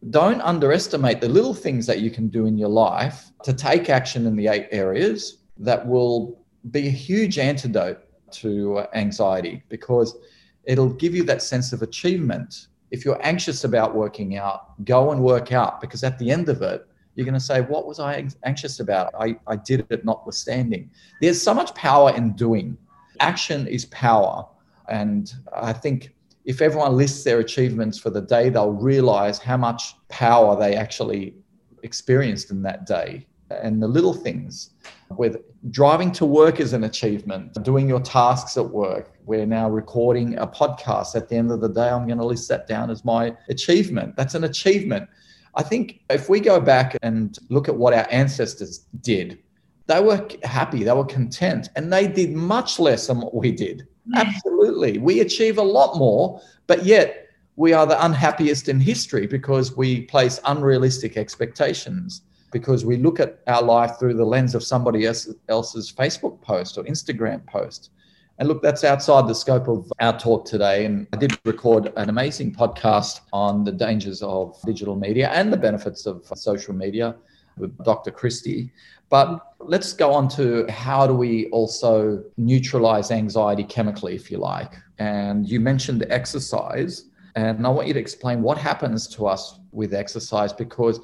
[0.09, 4.25] don't underestimate the little things that you can do in your life to take action
[4.25, 6.39] in the eight areas that will
[6.71, 7.99] be a huge antidote
[8.39, 10.15] to anxiety because
[10.63, 12.67] it'll give you that sense of achievement.
[12.89, 16.61] If you're anxious about working out, go and work out because at the end of
[16.61, 19.13] it, you're going to say, What was I anxious about?
[19.19, 20.89] I, I did it notwithstanding.
[21.19, 22.77] There's so much power in doing.
[23.19, 24.47] Action is power.
[24.87, 26.13] And I think
[26.49, 31.35] if everyone lists their achievements for the day, they'll realize how much power they actually
[31.83, 33.27] experienced in that day.
[33.51, 34.71] And the little things
[35.15, 35.37] with
[35.69, 39.11] driving to work is an achievement, doing your tasks at work.
[39.25, 41.15] We're now recording a podcast.
[41.15, 44.15] At the end of the day, I'm going to list that down as my achievement.
[44.15, 45.07] That's an achievement.
[45.53, 49.37] I think if we go back and look at what our ancestors did,
[49.85, 53.87] they were happy, they were content, and they did much less than what we did.
[54.15, 54.97] Absolutely.
[54.97, 60.01] We achieve a lot more, but yet we are the unhappiest in history because we
[60.03, 65.91] place unrealistic expectations, because we look at our life through the lens of somebody else's
[65.91, 67.91] Facebook post or Instagram post.
[68.37, 70.85] And look, that's outside the scope of our talk today.
[70.85, 75.57] And I did record an amazing podcast on the dangers of digital media and the
[75.57, 77.17] benefits of social media
[77.57, 78.11] with Dr.
[78.11, 78.71] Christie.
[79.09, 79.41] But mm.
[79.59, 84.73] let's go on to how do we also neutralize anxiety chemically, if you like.
[84.99, 87.05] And you mentioned exercise.
[87.35, 90.99] And I want you to explain what happens to us with exercise because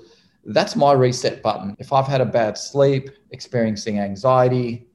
[0.46, 1.76] that's my reset button.
[1.80, 4.88] If I've had a bad sleep, experiencing anxiety,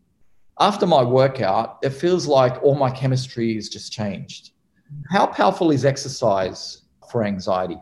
[0.58, 4.52] after my workout, it feels like all my chemistry is just changed.
[4.92, 5.02] Mm.
[5.10, 7.78] How powerful is exercise for anxiety?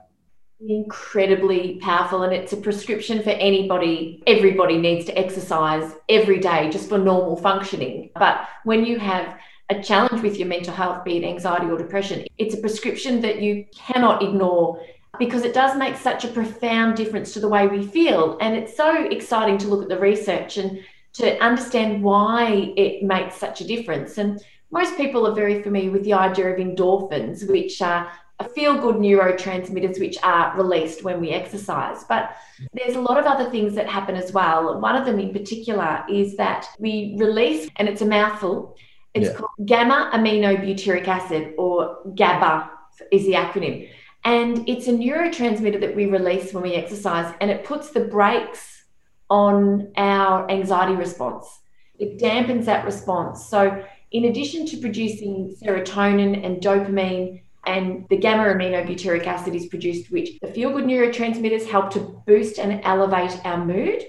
[0.61, 6.88] Incredibly powerful and it's a prescription for anybody everybody needs to exercise every day just
[6.88, 8.11] for normal functioning.
[8.16, 9.38] But when you have
[9.70, 13.40] a challenge with your mental health be it anxiety or depression it's a prescription that
[13.40, 14.80] you cannot ignore
[15.18, 18.38] because it does make such a profound difference to the way we feel.
[18.40, 20.84] And it's so exciting to look at the research and
[21.14, 24.18] to understand why it makes such a difference.
[24.18, 28.11] And most people are very familiar with the idea of endorphins, which are
[28.47, 32.05] feel good neurotransmitters which are released when we exercise.
[32.05, 32.36] But
[32.72, 34.80] there's a lot of other things that happen as well.
[34.80, 38.76] One of them in particular is that we release, and it's a mouthful,
[39.14, 39.34] it's yeah.
[39.34, 42.70] called gamma aminobutyric acid, or GABA
[43.11, 43.89] is the acronym.
[44.24, 48.84] And it's a neurotransmitter that we release when we exercise, and it puts the brakes
[49.30, 51.47] on our anxiety response.
[51.99, 53.47] It dampens that response.
[53.47, 60.10] So, in addition to producing serotonin and dopamine and the gamma aminobutyric acid is produced,
[60.10, 64.02] which the feel good neurotransmitters help to boost and elevate our mood.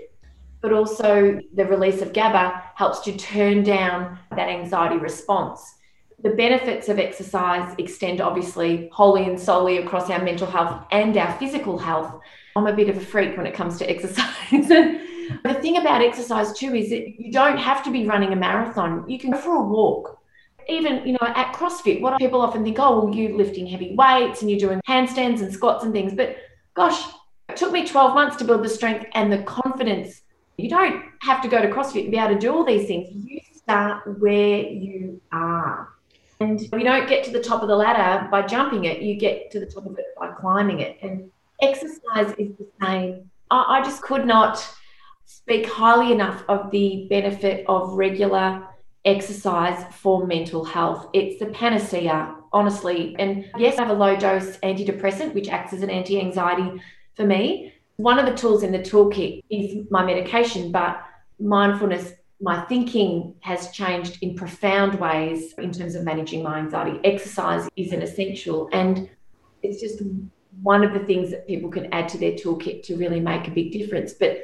[0.62, 5.76] But also, the release of GABA helps to turn down that anxiety response.
[6.22, 11.38] The benefits of exercise extend obviously wholly and solely across our mental health and our
[11.38, 12.20] physical health.
[12.56, 14.26] I'm a bit of a freak when it comes to exercise.
[14.52, 19.10] the thing about exercise too is that you don't have to be running a marathon.
[19.10, 20.19] You can go for a walk.
[20.70, 24.42] Even, you know, at CrossFit, what people often think, oh, well, you're lifting heavy weights
[24.42, 26.14] and you're doing handstands and squats and things.
[26.14, 26.38] But
[26.76, 27.02] gosh,
[27.50, 30.22] it took me 12 months to build the strength and the confidence.
[30.58, 33.10] You don't have to go to CrossFit and be able to do all these things.
[33.12, 35.90] You start where you are.
[36.40, 39.52] And you don't get to the top of the ladder by jumping it, you get
[39.52, 40.98] to the top of it by climbing it.
[41.02, 41.30] And
[41.62, 43.30] exercise is the same.
[43.52, 44.66] I, I just could not
[45.26, 48.68] speak highly enough of the benefit of regular
[49.10, 51.08] exercise for mental health.
[51.14, 53.16] It's the panacea, honestly.
[53.20, 56.82] And yes, I have a low dose antidepressant, which acts as an anti anxiety
[57.16, 57.74] for me.
[57.98, 61.02] One of the tools in the toolkit is my medication, but
[61.40, 67.00] mindfulness my thinking has changed in profound ways in terms of managing my anxiety.
[67.04, 69.10] Exercise is an essential, and
[69.62, 70.02] it's just
[70.62, 73.52] one of the things that people can add to their toolkit to really make a
[73.52, 74.14] big difference.
[74.14, 74.44] But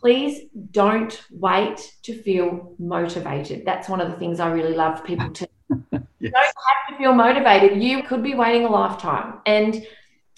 [0.00, 3.64] please don't wait to feel motivated.
[3.64, 5.48] That's one of the things I really love people to.
[6.20, 6.32] yes.
[6.32, 7.82] Don't have to feel motivated.
[7.82, 9.40] You could be waiting a lifetime.
[9.46, 9.86] And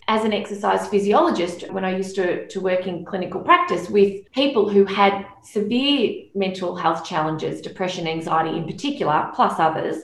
[0.08, 4.68] as an exercise physiologist, when I used to, to work in clinical practice with people
[4.68, 10.02] who had severe mental health challenges, depression, anxiety in particular, plus others,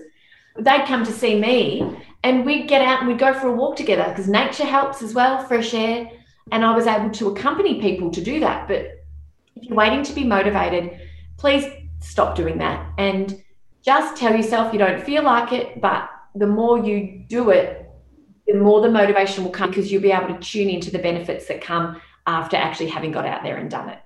[0.59, 3.77] they'd come to see me and we'd get out and we'd go for a walk
[3.77, 6.11] together because nature helps as well, fresh air.
[6.53, 8.69] And I was able to accompany people to do that.
[8.69, 8.96] But
[9.57, 11.01] if you're waiting to be motivated,
[11.37, 11.65] please
[12.01, 13.43] stop doing that and
[13.83, 15.81] just tell yourself you don't feel like it.
[15.81, 17.91] But the more you do it,
[18.47, 21.47] the more the motivation will come because you'll be able to tune into the benefits
[21.49, 23.99] that come after actually having got out there and done it.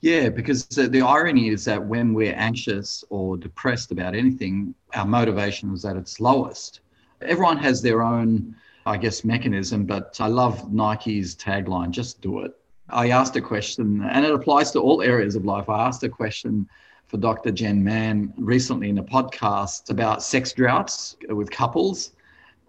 [0.00, 5.72] Yeah, because the irony is that when we're anxious or depressed about anything, our motivation
[5.72, 6.80] is at its lowest.
[7.20, 12.52] Everyone has their own, I guess, mechanism, but I love Nike's tagline just do it.
[12.88, 15.68] I asked a question, and it applies to all areas of life.
[15.68, 16.68] I asked a question
[17.12, 17.50] for Dr.
[17.50, 22.12] Jenn Mann recently in a podcast about sex droughts with couples.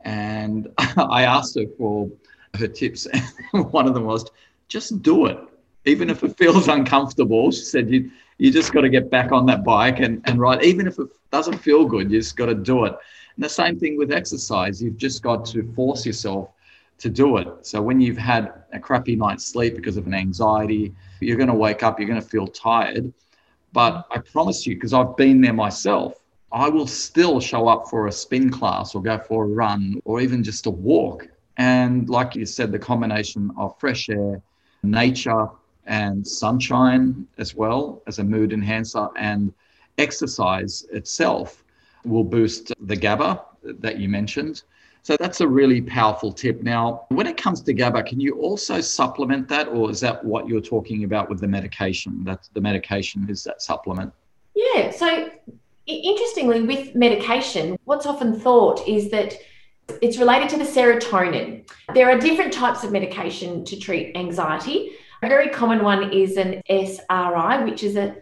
[0.03, 2.09] And I asked her for
[2.55, 3.05] her tips.
[3.05, 4.29] And one of them was
[4.67, 5.39] just do it.
[5.85, 9.45] Even if it feels uncomfortable, she said, you, you just got to get back on
[9.45, 10.63] that bike and, and ride.
[10.63, 12.93] Even if it doesn't feel good, you just got to do it.
[13.35, 14.81] And the same thing with exercise.
[14.81, 16.49] You've just got to force yourself
[16.97, 17.47] to do it.
[17.65, 21.53] So when you've had a crappy night's sleep because of an anxiety, you're going to
[21.53, 23.13] wake up, you're going to feel tired.
[23.71, 26.19] But I promise you, because I've been there myself,
[26.51, 30.21] I will still show up for a spin class or go for a run or
[30.21, 31.27] even just a walk.
[31.57, 34.41] And like you said, the combination of fresh air,
[34.83, 35.47] nature,
[35.85, 39.53] and sunshine as well as a mood enhancer and
[39.97, 41.63] exercise itself
[42.05, 43.43] will boost the GABA
[43.79, 44.63] that you mentioned.
[45.03, 46.63] So that's a really powerful tip.
[46.63, 50.47] Now, when it comes to GABA, can you also supplement that, or is that what
[50.47, 52.23] you're talking about with the medication?
[52.23, 54.13] That the medication is that supplement?
[54.55, 54.91] Yeah.
[54.91, 55.29] So
[55.85, 59.35] Interestingly, with medication, what's often thought is that
[60.01, 61.69] it's related to the serotonin.
[61.93, 64.91] There are different types of medication to treat anxiety.
[65.23, 68.15] A very common one is an SRI, which is a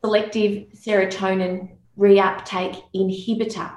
[0.00, 3.76] selective serotonin reuptake inhibitor.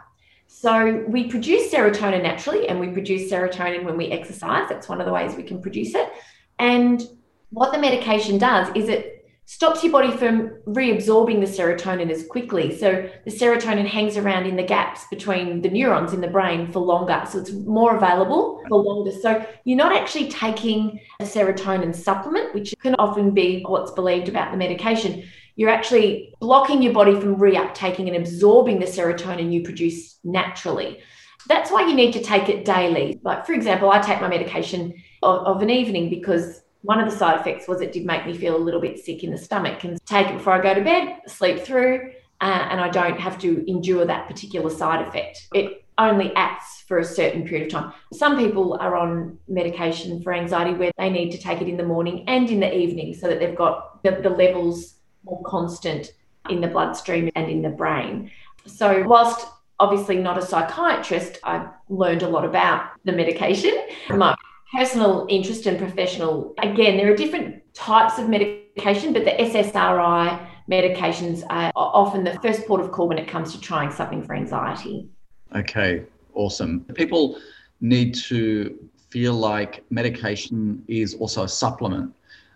[0.60, 4.68] So we produce serotonin naturally, and we produce serotonin when we exercise.
[4.68, 6.12] That's one of the ways we can produce it.
[6.58, 7.08] And
[7.52, 12.76] what the medication does is it stops your body from reabsorbing the serotonin as quickly.
[12.76, 16.80] So the serotonin hangs around in the gaps between the neurons in the brain for
[16.80, 17.24] longer.
[17.32, 19.12] So it's more available for longer.
[19.12, 24.50] So you're not actually taking a serotonin supplement, which can often be what's believed about
[24.50, 25.24] the medication.
[25.58, 31.00] You're actually blocking your body from reuptaking and absorbing the serotonin you produce naturally.
[31.48, 33.20] That's why you need to take it daily.
[33.24, 34.94] Like, for example, I take my medication
[35.24, 38.38] of, of an evening because one of the side effects was it did make me
[38.38, 40.82] feel a little bit sick in the stomach and take it before I go to
[40.82, 45.48] bed, sleep through, uh, and I don't have to endure that particular side effect.
[45.56, 47.94] It only acts for a certain period of time.
[48.14, 51.84] Some people are on medication for anxiety where they need to take it in the
[51.84, 56.14] morning and in the evening so that they've got the, the levels more constant
[56.50, 58.32] in the bloodstream and in the brain.
[58.66, 59.48] So, whilst
[59.80, 63.74] obviously not a psychiatrist, I've learned a lot about the medication.
[64.10, 64.36] My
[64.76, 71.44] personal interest and professional, again, there are different types of medication, but the SSRI medications
[71.50, 75.08] are often the first port of call when it comes to trying something for anxiety.
[75.56, 76.04] Okay,
[76.34, 76.82] awesome.
[76.96, 77.40] People
[77.80, 78.78] need to
[79.10, 82.14] feel like medication is also a supplement.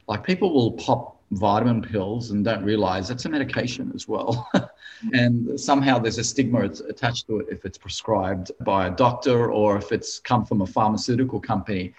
[0.08, 4.50] Like people will pop vitamin pills and don't realize it's a medication as well.
[5.14, 9.78] and somehow there's a stigma attached to it if it's prescribed by a doctor or
[9.78, 11.94] if it's come from a pharmaceutical company.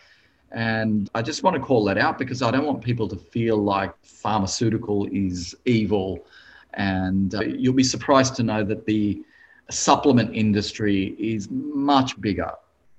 [0.50, 3.56] And I just want to call that out because I don't want people to feel
[3.56, 6.26] like pharmaceutical is evil.
[6.74, 9.22] And uh, you'll be surprised to know that the
[9.70, 12.52] supplement industry is much bigger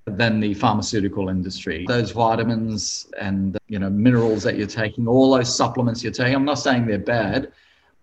[0.06, 1.86] than the pharmaceutical industry.
[1.88, 6.36] Those vitamins and you know minerals that you're taking, all those supplements you're taking.
[6.36, 7.52] I'm not saying they're bad,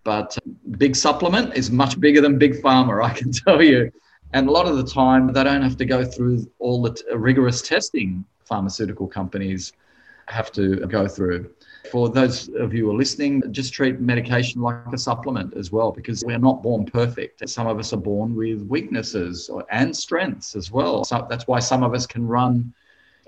[0.05, 0.36] but
[0.78, 3.90] big supplement is much bigger than big pharma, I can tell you.
[4.32, 7.05] And a lot of the time, they don't have to go through all the t-
[7.14, 9.72] rigorous testing pharmaceutical companies
[10.26, 11.51] have to go through.
[11.91, 15.91] For those of you who are listening, just treat medication like a supplement as well,
[15.91, 17.49] because we're not born perfect.
[17.49, 21.05] Some of us are born with weaknesses and strengths as well.
[21.05, 22.72] So that's why some of us can run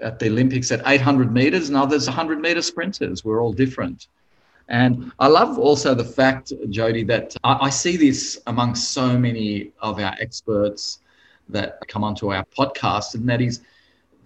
[0.00, 3.24] at the Olympics at 800 meters and others 100 meter sprinters.
[3.24, 4.08] We're all different.
[4.68, 9.72] And I love also the fact, Jodi, that I, I see this amongst so many
[9.80, 11.00] of our experts
[11.48, 13.60] that come onto our podcast, and that is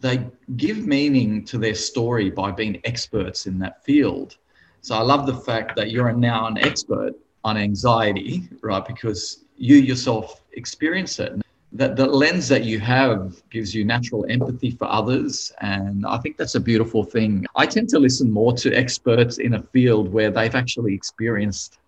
[0.00, 0.26] they
[0.56, 4.36] give meaning to their story by being experts in that field.
[4.80, 8.84] So I love the fact that you're now an expert on anxiety, right?
[8.84, 11.40] Because you yourself experience it.
[11.72, 15.52] That the lens that you have gives you natural empathy for others.
[15.60, 17.44] And I think that's a beautiful thing.
[17.54, 21.78] I tend to listen more to experts in a field where they've actually experienced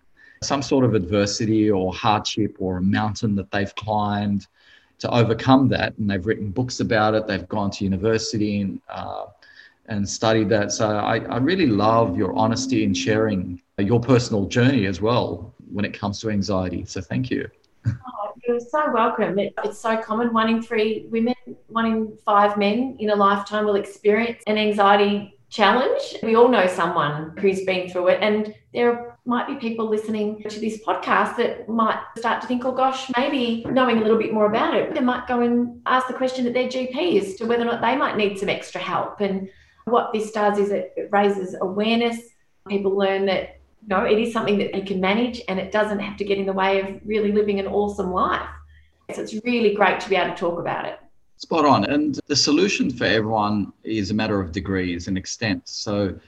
[0.43, 4.47] some sort of adversity or hardship or a mountain that they've climbed
[4.99, 5.97] to overcome that.
[5.97, 7.27] And they've written books about it.
[7.27, 9.25] They've gone to university and, uh,
[9.87, 10.71] and studied that.
[10.71, 15.85] So I, I really love your honesty in sharing your personal journey as well when
[15.85, 16.85] it comes to anxiety.
[16.85, 17.49] So thank you.
[17.87, 19.39] Oh, you're so welcome.
[19.39, 20.33] It, it's so common.
[20.33, 21.35] One in three women,
[21.67, 26.17] one in five men in a lifetime will experience an anxiety challenge.
[26.23, 30.59] We all know someone who's been through it, and there might be people listening to
[30.59, 34.45] this podcast that might start to think, oh gosh, maybe knowing a little bit more
[34.45, 37.63] about it, they might go and ask the question at their GP as to whether
[37.63, 39.21] or not they might need some extra help.
[39.21, 39.49] And
[39.85, 42.19] what this does is it raises awareness.
[42.67, 45.99] People learn that you know, it is something that they can manage and it doesn't
[45.99, 48.47] have to get in the way of really living an awesome life.
[49.13, 50.99] So it's really great to be able to talk about it.
[51.39, 51.85] Spot on.
[51.85, 55.69] And the solution for everyone is a matter of degrees and extent.
[55.69, 56.19] So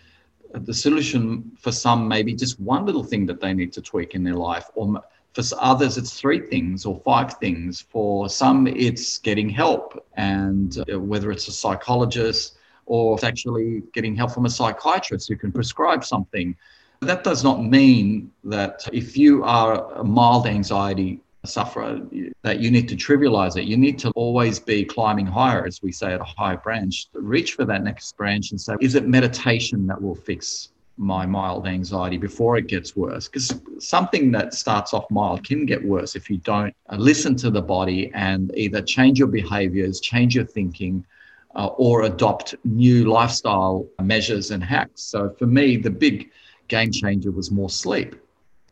[0.55, 3.82] uh, the solution for some may be just one little thing that they need to
[3.82, 5.03] tweak in their life, or
[5.34, 7.82] for others, it's three things or five things.
[7.82, 12.55] For some, it's getting help, and uh, whether it's a psychologist
[12.86, 16.55] or actually getting help from a psychiatrist who can prescribe something.
[17.01, 22.01] That does not mean that if you are a mild anxiety sufferer
[22.43, 23.65] that you need to trivialize it.
[23.65, 27.07] You need to always be climbing higher, as we say at a high branch.
[27.13, 31.65] Reach for that next branch and say, is it meditation that will fix my mild
[31.67, 33.27] anxiety before it gets worse?
[33.27, 37.61] Because something that starts off mild can get worse if you don't listen to the
[37.61, 41.05] body and either change your behaviors, change your thinking.
[41.53, 45.01] Uh, or adopt new lifestyle measures and hacks.
[45.01, 46.31] So for me, the big
[46.69, 48.15] game changer was more sleep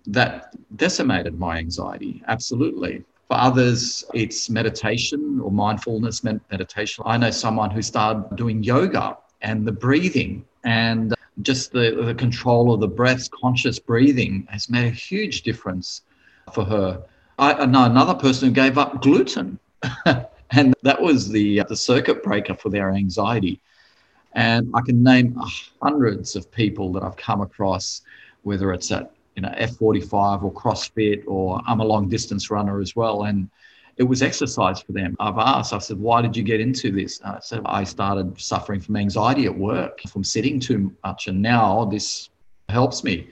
[0.07, 2.23] that decimated my anxiety.
[2.27, 3.03] Absolutely.
[3.27, 7.03] For others, it's meditation or mindfulness meditation.
[7.05, 12.73] I know someone who started doing yoga and the breathing and just the, the control
[12.73, 16.01] of the breath, conscious breathing has made a huge difference
[16.53, 17.03] for her.
[17.37, 19.59] I know another person who gave up gluten,
[20.51, 23.61] and that was the, the circuit breaker for their anxiety.
[24.33, 25.39] And I can name
[25.81, 28.01] hundreds of people that I've come across,
[28.43, 32.93] whether it's at you know F45 or CrossFit or I'm a long distance runner as
[32.93, 33.49] well, and
[33.95, 35.15] it was exercise for them.
[35.17, 37.21] I've asked, I said, why did you get into this?
[37.23, 41.85] I said, I started suffering from anxiety at work from sitting too much, and now
[41.85, 42.29] this
[42.67, 43.29] helps me.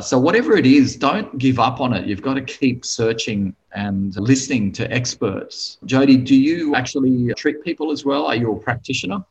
[0.00, 2.04] So, whatever it is, don't give up on it.
[2.04, 5.78] You've got to keep searching and listening to experts.
[5.84, 8.26] Jodi, do you actually treat people as well?
[8.26, 9.24] Are you a practitioner?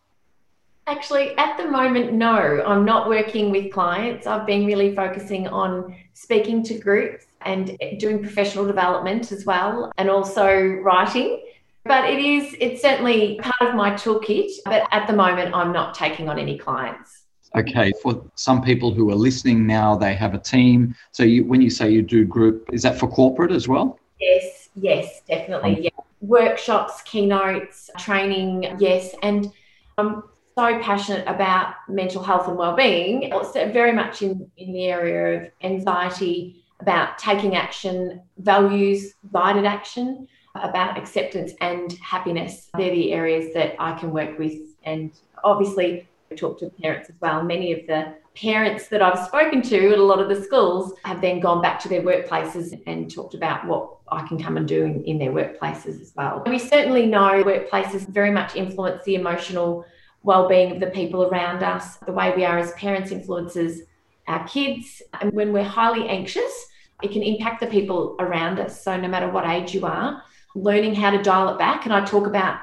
[0.86, 4.28] Actually, at the moment, no, I'm not working with clients.
[4.28, 10.10] I've been really focusing on speaking to groups and doing professional development as well, and
[10.10, 11.42] also writing.
[11.86, 14.52] But it is, it's certainly part of my toolkit.
[14.66, 17.24] But at the moment, I'm not taking on any clients.
[17.56, 20.96] Okay, for some people who are listening now, they have a team.
[21.12, 24.00] So you, when you say you do group, is that for corporate as well?
[24.20, 25.84] Yes, yes, definitely.
[25.84, 25.90] Yeah.
[26.22, 29.14] Workshops, keynotes, training, yes.
[29.22, 29.52] And
[29.98, 30.24] um,
[30.56, 35.52] so passionate about mental health and well-being also very much in, in the area of
[35.64, 42.70] anxiety about taking action values guided action about acceptance and happiness.
[42.78, 44.54] They're the areas that I can work with.
[44.84, 45.12] And
[45.44, 47.44] obviously, I talk to parents as well.
[47.44, 51.22] Many of the parents that I've spoken to at a lot of the schools have
[51.22, 54.84] then gone back to their workplaces and talked about what I can come and do
[54.84, 56.44] in, in their workplaces as well.
[56.46, 59.86] We certainly know workplaces very much influence the emotional
[60.24, 61.98] well-being of the people around us.
[61.98, 63.84] The way we are as parents influences
[64.28, 65.02] our kids.
[65.22, 66.66] And when we're highly anxious,
[67.02, 68.84] it can impact the people around us.
[68.84, 70.24] So no matter what age you are,
[70.56, 71.86] learning how to dial it back.
[71.86, 72.62] And I talk about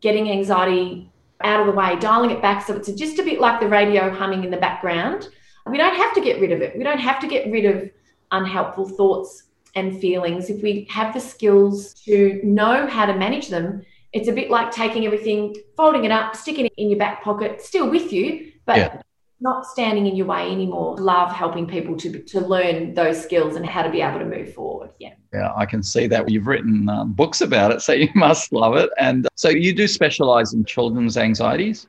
[0.00, 1.10] getting anxiety
[1.42, 4.10] out of the way, dialing it back so it's just a bit like the radio
[4.10, 5.28] humming in the background.
[5.66, 6.76] We don't have to get rid of it.
[6.76, 7.90] We don't have to get rid of
[8.32, 9.44] unhelpful thoughts
[9.74, 10.50] and feelings.
[10.50, 14.70] If we have the skills to know how to manage them, it's a bit like
[14.70, 18.76] taking everything, folding it up, sticking it in your back pocket, still with you, but
[18.76, 19.02] yeah.
[19.40, 20.96] not standing in your way anymore.
[20.96, 24.52] Love helping people to, to learn those skills and how to be able to move
[24.54, 24.90] forward.
[24.98, 25.12] Yeah.
[25.32, 26.30] Yeah, I can see that.
[26.30, 28.88] You've written um, books about it, so you must love it.
[28.98, 31.86] And uh, so you do specialize in children's anxieties?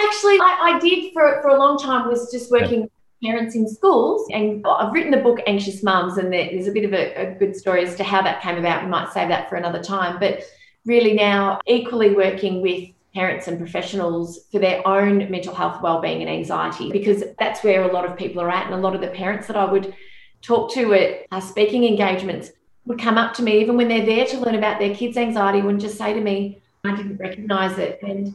[0.00, 2.80] Actually, I, I did for, for a long time, was just working.
[2.82, 2.86] Yeah
[3.22, 4.26] parents in schools.
[4.32, 7.54] And I've written the book Anxious Mums, and there's a bit of a, a, good
[7.54, 8.82] story as to how that came about.
[8.82, 10.18] We might save that for another time.
[10.18, 10.42] But
[10.84, 16.30] really now equally working with parents and professionals for their own mental health well-being and
[16.30, 19.08] anxiety because that's where a lot of people are at and a lot of the
[19.08, 19.94] parents that I would
[20.42, 22.50] talk to at our speaking engagements
[22.86, 25.60] would come up to me even when they're there to learn about their kids anxiety
[25.60, 28.00] would just say to me I didn't recognize it.
[28.02, 28.34] And you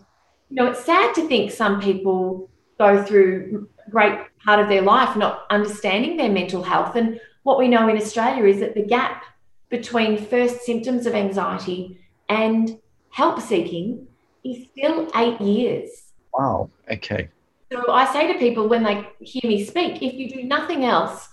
[0.52, 5.16] know it's sad to think some people go through a great part of their life
[5.16, 9.24] not understanding their mental health and what we know in Australia is that the gap
[9.70, 12.00] between first symptoms of anxiety
[12.30, 12.78] and
[13.10, 14.08] help seeking
[14.44, 16.12] is still eight years.
[16.34, 16.70] Wow.
[16.92, 17.30] Okay.
[17.72, 21.30] So I say to people when they hear me speak, if you do nothing else,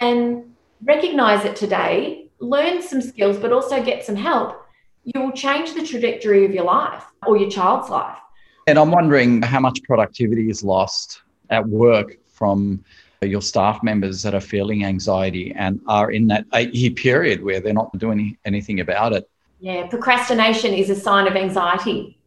[0.00, 0.54] then
[0.84, 4.66] recognize it today, learn some skills, but also get some help.
[5.04, 8.18] You will change the trajectory of your life or your child's life.
[8.66, 12.84] And I'm wondering how much productivity is lost at work from
[13.20, 17.60] your staff members that are feeling anxiety and are in that eight year period where
[17.60, 19.28] they're not doing anything about it.
[19.62, 22.18] Yeah, procrastination is a sign of anxiety.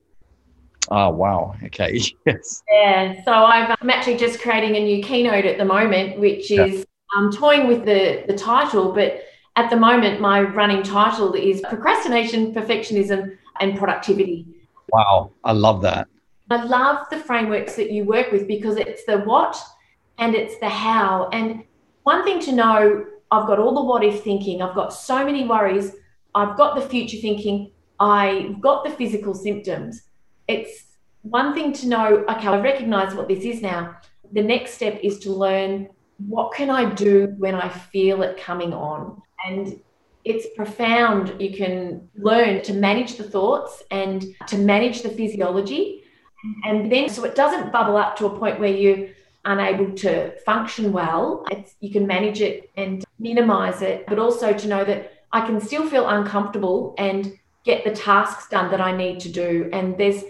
[0.89, 1.53] Oh, wow.
[1.65, 1.99] Okay.
[2.25, 2.63] Yes.
[2.71, 3.21] Yeah.
[3.25, 6.83] So i am actually just creating a new keynote at the moment, which is yeah.
[7.13, 9.25] I'm toying with the, the title, but
[9.57, 14.45] at the moment, my running title is Procrastination, Perfectionism, and Productivity.
[14.93, 15.31] Wow.
[15.43, 16.07] I love that.
[16.49, 19.61] I love the frameworks that you work with because it's the what
[20.19, 21.27] and it's the how.
[21.33, 21.65] And
[22.03, 25.45] one thing to know I've got all the what if thinking, I've got so many
[25.45, 25.91] worries
[26.35, 30.01] I've got the future thinking, I've got the physical symptoms.
[30.47, 30.83] It's
[31.21, 33.97] one thing to know, okay, I recognize what this is now.
[34.33, 35.89] The next step is to learn
[36.27, 39.21] what can I do when I feel it coming on?
[39.45, 39.79] And
[40.25, 41.41] it's profound.
[41.41, 46.03] You can learn to manage the thoughts and to manage the physiology.
[46.63, 49.07] And then, so it doesn't bubble up to a point where you're
[49.45, 51.45] unable to function well.
[51.51, 55.59] It's, you can manage it and minimize it, but also to know that I can
[55.59, 59.69] still feel uncomfortable and get the tasks done that I need to do.
[59.73, 60.23] And there's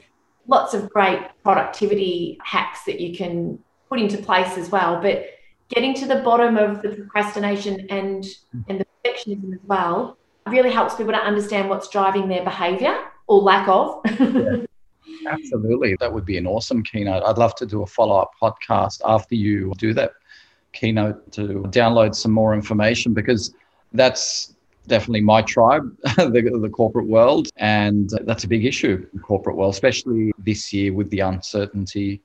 [0.48, 5.00] lots of great productivity hacks that you can put into place as well.
[5.00, 5.28] But
[5.70, 8.26] getting to the bottom of the procrastination and
[8.68, 12.98] and the perfectionism as well really helps people to understand what's driving their behavior
[13.28, 14.02] or lack of.
[14.20, 14.66] yeah.
[15.28, 15.96] Absolutely.
[16.00, 17.22] That would be an awesome keynote.
[17.24, 20.14] I'd love to do a follow up podcast after you do that
[20.74, 23.54] keynote to download some more information because
[23.94, 24.55] that's
[24.86, 27.50] definitely my tribe, the, the corporate world.
[27.58, 32.22] And that's a big issue in corporate world, especially this year with the uncertainty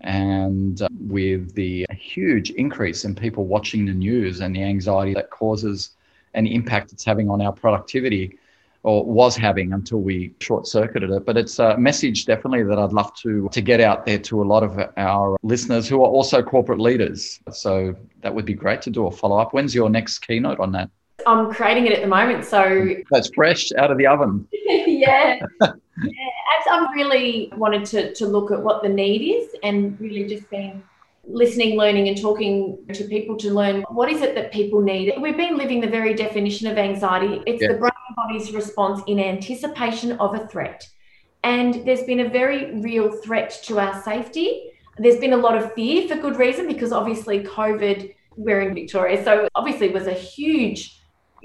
[0.00, 5.30] and uh, with the huge increase in people watching the news and the anxiety that
[5.30, 5.90] causes
[6.34, 8.38] and the impact it's having on our productivity
[8.82, 11.24] or was having until we short circuited it.
[11.24, 14.44] But it's a message definitely that I'd love to, to get out there to a
[14.44, 17.40] lot of our listeners who are also corporate leaders.
[17.50, 19.54] So that would be great to do a follow up.
[19.54, 20.90] When's your next keynote on that?
[21.26, 22.44] I'm creating it at the moment.
[22.44, 24.46] So that's fresh out of the oven.
[24.52, 25.40] yeah.
[25.60, 25.74] yeah.
[26.70, 30.82] I've really wanted to, to look at what the need is and really just been
[31.26, 35.12] listening, learning, and talking to people to learn what is it that people need.
[35.20, 37.42] We've been living the very definition of anxiety.
[37.46, 37.72] It's yeah.
[37.72, 40.88] the brain body's response in anticipation of a threat.
[41.42, 44.72] And there's been a very real threat to our safety.
[44.98, 49.22] There's been a lot of fear for good reason because obviously COVID, we're in Victoria.
[49.22, 51.00] So obviously it was a huge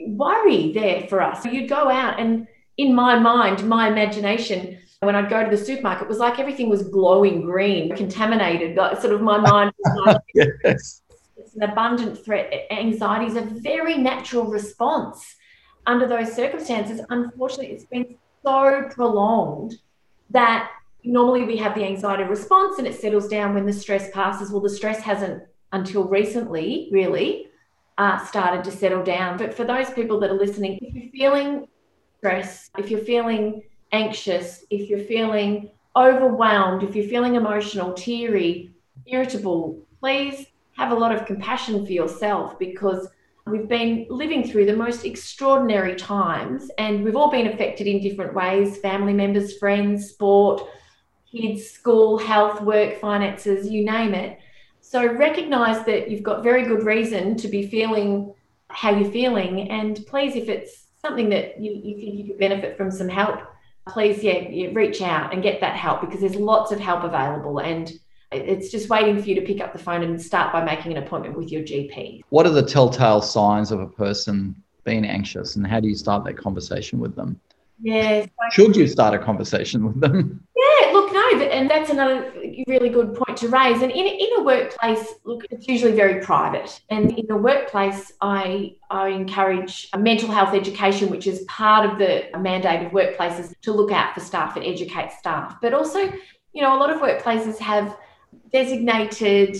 [0.08, 1.46] worry there for us.
[1.46, 2.48] You'd go out, and
[2.78, 6.70] in my mind, my imagination, when I'd go to the supermarket, it was like everything
[6.70, 8.76] was glowing green, contaminated.
[8.76, 9.72] Like sort of my mind
[10.06, 11.02] like, yes.
[11.38, 12.54] it's an abundant threat.
[12.72, 15.36] Anxiety is a very natural response.
[15.88, 19.76] under those circumstances, unfortunately, it's been so prolonged
[20.30, 20.70] that
[21.04, 24.52] normally we have the anxiety response and it settles down when the stress passes.
[24.52, 27.49] Well, the stress hasn't until recently really
[28.00, 29.38] uh, started to settle down.
[29.38, 31.68] But for those people that are listening, if you're feeling
[32.18, 38.74] stress, if you're feeling anxious, if you're feeling overwhelmed, if you're feeling emotional, teary,
[39.06, 40.46] irritable, please
[40.78, 43.10] have a lot of compassion for yourself because
[43.46, 48.34] we've been living through the most extraordinary times and we've all been affected in different
[48.34, 50.62] ways family members, friends, sport,
[51.30, 54.40] kids, school, health, work, finances, you name it.
[54.90, 58.34] So recognize that you've got very good reason to be feeling
[58.70, 59.70] how you're feeling.
[59.70, 63.40] And please, if it's something that you, you think you could benefit from some help,
[63.88, 67.60] please, yeah, yeah, reach out and get that help because there's lots of help available.
[67.60, 67.94] And
[68.32, 71.04] it's just waiting for you to pick up the phone and start by making an
[71.04, 72.22] appointment with your GP.
[72.30, 76.26] What are the telltale signs of a person being anxious and how do you start
[76.26, 77.40] that conversation with them?
[77.80, 78.28] Yes.
[78.52, 80.44] Should you start a conversation with them?
[81.32, 82.32] Look, and that's another
[82.68, 83.82] really good point to raise.
[83.82, 86.82] And in, in a workplace, look, it's usually very private.
[86.90, 92.26] And in the workplace, I, I encourage mental health education, which is part of the
[92.40, 95.58] mandate of workplaces to look out for staff and educate staff.
[95.62, 97.96] But also, you know, a lot of workplaces have
[98.52, 99.58] designated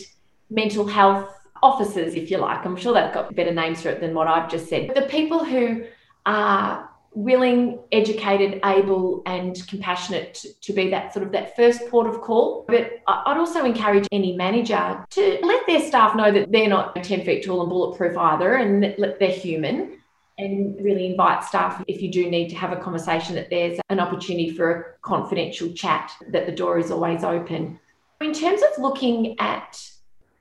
[0.50, 1.30] mental health
[1.62, 2.66] officers, if you like.
[2.66, 4.88] I'm sure they've got better names for it than what I've just said.
[4.88, 5.84] But the people who
[6.26, 12.08] are willing, educated, able, and compassionate to, to, be that sort of that first port
[12.08, 12.66] of call.
[12.68, 17.26] But I'd also encourage any manager to let their staff know that they're not 10
[17.26, 19.98] feet tall and bulletproof either, and that they're human.
[20.38, 24.00] And really invite staff if you do need to have a conversation that there's an
[24.00, 27.78] opportunity for a confidential chat, that the door is always open.
[28.22, 29.82] In terms of looking at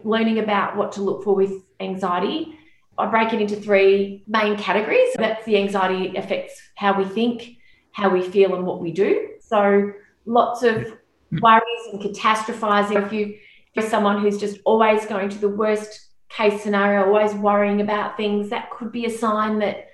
[0.05, 2.58] learning about what to look for with anxiety,
[2.99, 5.09] I break it into three main categories.
[5.17, 7.57] That's the anxiety affects how we think,
[7.93, 9.31] how we feel, and what we do.
[9.41, 9.93] So
[10.27, 10.97] lots of
[11.41, 13.07] worries and catastrophizing.
[13.07, 17.35] If you if you're someone who's just always going to the worst case scenario, always
[17.35, 19.89] worrying about things, that could be a sign that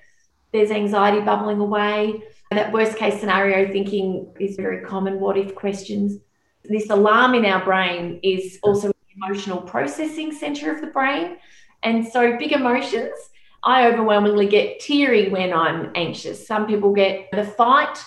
[0.53, 2.23] there's anxiety bubbling away.
[2.51, 5.21] That worst case scenario thinking is very common.
[5.21, 6.19] What if questions?
[6.65, 11.37] This alarm in our brain is also emotional processing center of the brain.
[11.85, 13.15] And so, big emotions,
[13.63, 16.47] I overwhelmingly get teary when I'm anxious.
[16.47, 17.99] Some people get the fight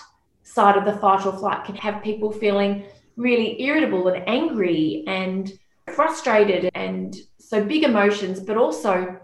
[0.42, 2.84] side of the fight or flight, can have people feeling
[3.16, 5.52] really irritable and angry and
[5.94, 6.70] frustrated.
[6.74, 9.20] And so, big emotions, but also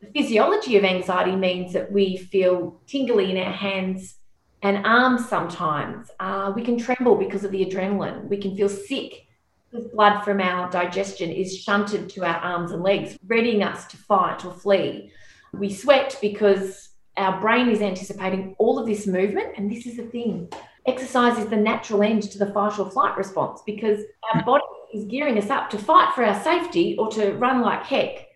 [0.00, 4.16] the physiology of anxiety means that we feel tingly in our hands
[4.62, 6.08] and arms sometimes.
[6.18, 8.28] Uh, we can tremble because of the adrenaline.
[8.28, 9.27] We can feel sick
[9.72, 14.44] blood from our digestion is shunted to our arms and legs, readying us to fight
[14.44, 15.12] or flee.
[15.52, 19.54] We sweat because our brain is anticipating all of this movement.
[19.56, 20.48] And this is the thing
[20.88, 24.00] exercise is the natural end to the fight or flight response because
[24.32, 24.64] our body
[24.94, 28.26] is gearing us up to fight for our safety or to run like heck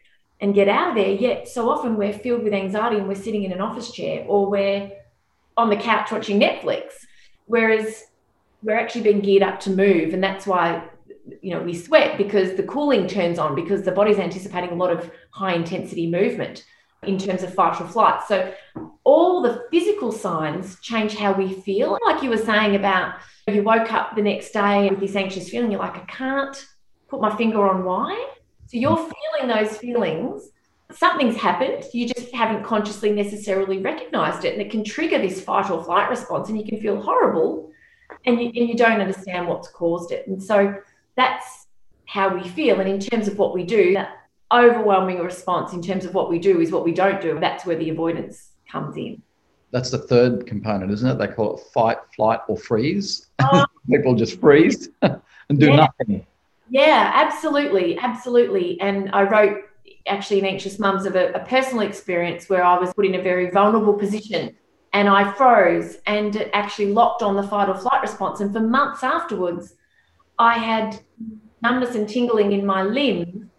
[0.40, 1.12] and get out of there.
[1.12, 4.50] Yet, so often we're filled with anxiety and we're sitting in an office chair or
[4.50, 4.90] we're
[5.56, 6.92] on the couch watching Netflix.
[7.46, 8.04] Whereas
[8.62, 10.12] we're actually being geared up to move.
[10.12, 10.88] And that's why
[11.40, 14.90] you know we sweat because the cooling turns on because the body's anticipating a lot
[14.90, 16.64] of high intensity movement
[17.04, 18.22] in terms of fight or flight.
[18.28, 18.54] So
[19.04, 21.98] all the physical signs change how we feel.
[22.06, 23.16] Like you were saying about
[23.48, 26.64] you woke up the next day with this anxious feeling you're like i can't
[27.08, 28.14] put my finger on why.
[28.66, 30.48] So you're feeling those feelings.
[30.92, 31.84] Something's happened.
[31.92, 36.08] You just haven't consciously necessarily recognized it and it can trigger this fight or flight
[36.08, 37.70] response and you can feel horrible
[38.24, 40.26] and you, and you don't understand what's caused it.
[40.26, 40.74] And so
[41.16, 41.66] that's
[42.06, 42.80] how we feel.
[42.80, 46.38] And in terms of what we do, that overwhelming response in terms of what we
[46.38, 47.38] do is what we don't do.
[47.40, 49.22] That's where the avoidance comes in.
[49.70, 51.18] That's the third component, isn't it?
[51.18, 53.28] They call it fight, flight, or freeze.
[53.38, 53.64] Oh.
[53.90, 55.20] People just freeze and
[55.58, 55.76] do yeah.
[55.76, 56.26] nothing.
[56.68, 57.98] Yeah, absolutely.
[57.98, 58.80] Absolutely.
[58.80, 59.64] And I wrote
[60.06, 63.22] actually in Anxious Mums of a, a personal experience where I was put in a
[63.22, 64.54] very vulnerable position
[64.92, 68.40] and I froze and it actually locked on the fight or flight response.
[68.40, 69.74] And for months afterwards,
[70.38, 71.00] I had
[71.62, 73.50] numbness and tingling in my limb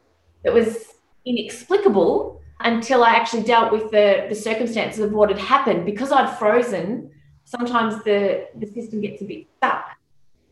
[0.43, 0.93] that was
[1.26, 5.86] inexplicable until I actually dealt with the, the circumstances of what had happened.
[5.86, 7.11] Because I'd frozen,
[7.43, 9.86] sometimes the, the system gets a bit stuck.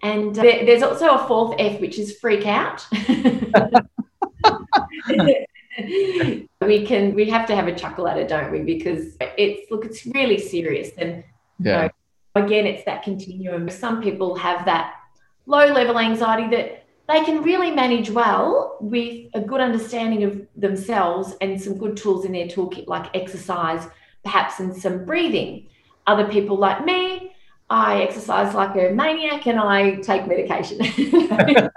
[0.04, 2.86] And uh, there, there's also a fourth F, which is freak out.
[6.62, 8.62] we can we have to have a chuckle at it, don't we?
[8.62, 10.90] Because it's look, it's really serious.
[10.98, 11.24] And
[11.60, 11.84] yeah.
[11.84, 11.90] You
[12.36, 13.70] know, again, it's that continuum.
[13.70, 14.96] Some people have that
[15.46, 21.36] low level anxiety that they can really manage well with a good understanding of themselves
[21.42, 23.88] and some good tools in their toolkit like exercise,
[24.24, 25.68] perhaps and some breathing.
[26.08, 27.36] Other people like me,
[27.70, 30.80] I exercise like a maniac and I take medication.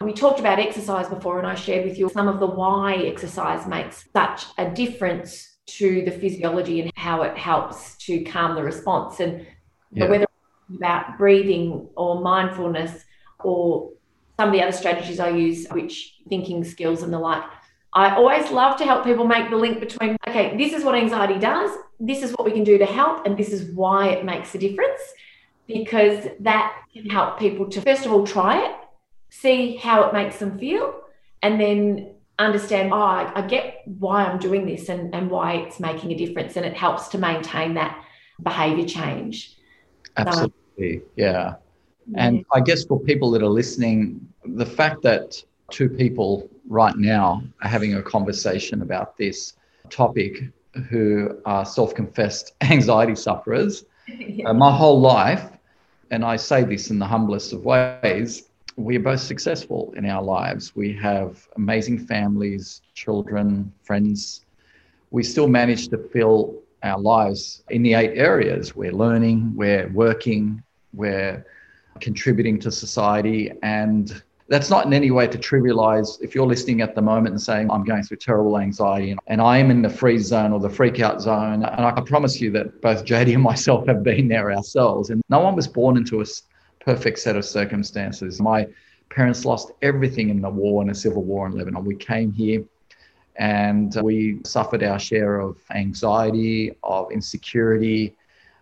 [0.00, 3.66] we talked about exercise before, and I shared with you some of the why exercise
[3.66, 9.20] makes such a difference to the physiology and how it helps to calm the response.
[9.20, 9.46] And
[9.92, 10.08] yeah.
[10.08, 10.25] whether
[10.74, 13.04] about breathing or mindfulness
[13.40, 13.90] or
[14.38, 17.44] some of the other strategies I use, which thinking skills and the like.
[17.92, 21.38] I always love to help people make the link between, okay, this is what anxiety
[21.38, 24.54] does, this is what we can do to help, and this is why it makes
[24.54, 25.00] a difference.
[25.66, 28.76] Because that can help people to, first of all, try it,
[29.30, 31.00] see how it makes them feel,
[31.42, 35.80] and then understand, oh, I, I get why I'm doing this and, and why it's
[35.80, 36.56] making a difference.
[36.56, 38.04] And it helps to maintain that
[38.42, 39.55] behavior change.
[40.16, 41.02] Absolutely.
[41.16, 41.56] yeah.
[42.14, 47.42] And I guess for people that are listening, the fact that two people right now
[47.62, 49.54] are having a conversation about this
[49.90, 50.44] topic
[50.88, 54.48] who are self confessed anxiety sufferers, yeah.
[54.48, 55.50] uh, my whole life,
[56.10, 60.22] and I say this in the humblest of ways, we are both successful in our
[60.22, 60.76] lives.
[60.76, 64.44] We have amazing families, children, friends.
[65.10, 68.76] We still manage to fill our lives in the eight areas.
[68.76, 70.62] We're learning, we're working,
[70.92, 71.44] we're
[72.00, 73.52] contributing to society.
[73.62, 77.42] And that's not in any way to trivialize if you're listening at the moment and
[77.42, 80.70] saying, I'm going through terrible anxiety and I am in the freeze zone or the
[80.70, 81.64] freak out zone.
[81.64, 85.10] And I promise you that both Jodi and myself have been there ourselves.
[85.10, 86.24] And no one was born into a
[86.80, 88.40] perfect set of circumstances.
[88.40, 88.68] My
[89.10, 91.84] parents lost everything in the war and the civil war in Lebanon.
[91.84, 92.62] We came here
[93.38, 98.14] and we suffered our share of anxiety, of insecurity.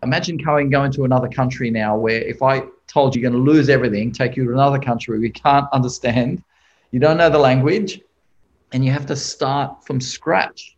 [0.03, 3.51] Imagine going going to another country now where if I told you you're going to
[3.51, 6.43] lose everything, take you to another country we can't understand,
[6.91, 8.01] you don't know the language,
[8.73, 10.77] and you have to start from scratch.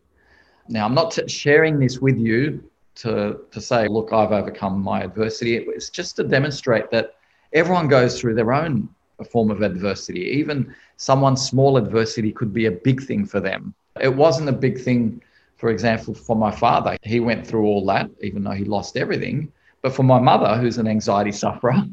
[0.69, 2.63] Now, I'm not t- sharing this with you
[2.95, 5.57] to, to say, look, I've overcome my adversity.
[5.57, 7.15] It's just to demonstrate that
[7.53, 8.89] everyone goes through their own
[9.31, 10.21] form of adversity.
[10.21, 13.73] Even someone's small adversity could be a big thing for them.
[14.01, 15.21] It wasn't a big thing,
[15.55, 16.97] for example, for my father.
[17.03, 19.51] He went through all that, even though he lost everything.
[19.81, 21.83] But for my mother, who's an anxiety sufferer,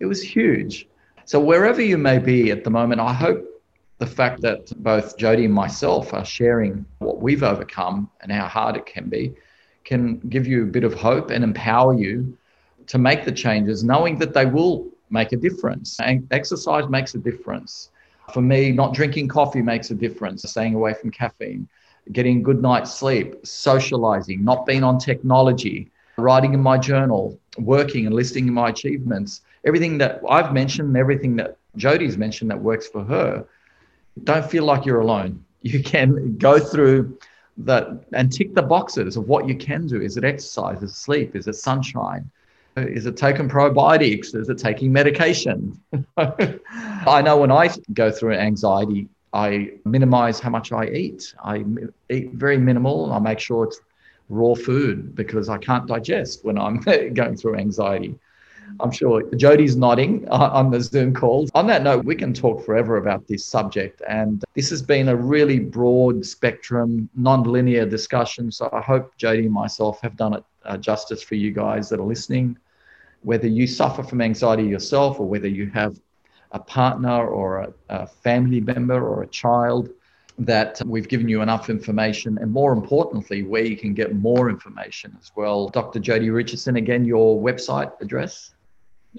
[0.00, 0.88] it was huge.
[1.24, 3.44] So wherever you may be at the moment, I hope
[3.98, 8.76] the fact that both Jodi and myself are sharing what we've overcome and how hard
[8.76, 9.34] it can be
[9.84, 12.36] can give you a bit of hope and empower you
[12.86, 15.98] to make the changes, knowing that they will make a difference.
[16.00, 17.90] And exercise makes a difference.
[18.32, 21.68] For me, not drinking coffee makes a difference, staying away from caffeine,
[22.12, 28.14] getting good night's sleep, socializing, not being on technology, writing in my journal, working and
[28.14, 33.46] listing my achievements, everything that I've mentioned, everything that Jodi's mentioned that works for her,
[34.24, 35.44] don't feel like you're alone.
[35.60, 37.18] You can go through
[37.58, 40.00] that and tick the boxes of what you can do.
[40.00, 40.84] Is it exercise?
[40.84, 41.34] Is it sleep?
[41.34, 42.30] Is it sunshine?
[42.86, 44.34] Is it taking probiotics?
[44.34, 45.80] Is it taking medication?
[46.16, 51.34] I know when I go through anxiety, I minimize how much I eat.
[51.44, 51.64] I
[52.10, 53.12] eat very minimal.
[53.12, 53.80] I make sure it's
[54.28, 56.80] raw food because I can't digest when I'm
[57.14, 58.18] going through anxiety.
[58.80, 61.50] I'm sure Jodi's nodding on the Zoom calls.
[61.54, 64.02] On that note, we can talk forever about this subject.
[64.06, 68.52] And this has been a really broad spectrum, non-linear discussion.
[68.52, 71.98] So I hope Jodi and myself have done it uh, justice for you guys that
[71.98, 72.58] are listening.
[73.22, 75.98] Whether you suffer from anxiety yourself or whether you have
[76.52, 79.90] a partner or a, a family member or a child
[80.38, 85.14] that we've given you enough information and more importantly, where you can get more information
[85.20, 85.68] as well.
[85.68, 85.98] Dr.
[85.98, 88.54] Jodi Richardson, again, your website address?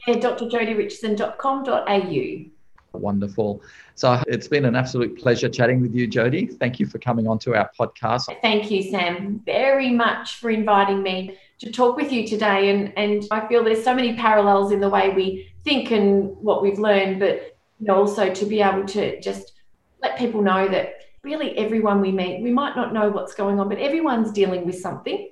[0.07, 2.97] Yeah, drjodirichardson.com.au.
[2.97, 3.61] Wonderful.
[3.95, 6.47] So it's been an absolute pleasure chatting with you, Jodi.
[6.47, 8.33] Thank you for coming onto our podcast.
[8.41, 12.69] Thank you, Sam, very much for inviting me to talk with you today.
[12.69, 16.61] And, and I feel there's so many parallels in the way we think and what
[16.61, 19.53] we've learned, but you know, also to be able to just
[20.01, 20.93] let people know that
[21.23, 24.79] really everyone we meet, we might not know what's going on, but everyone's dealing with
[24.79, 25.29] something.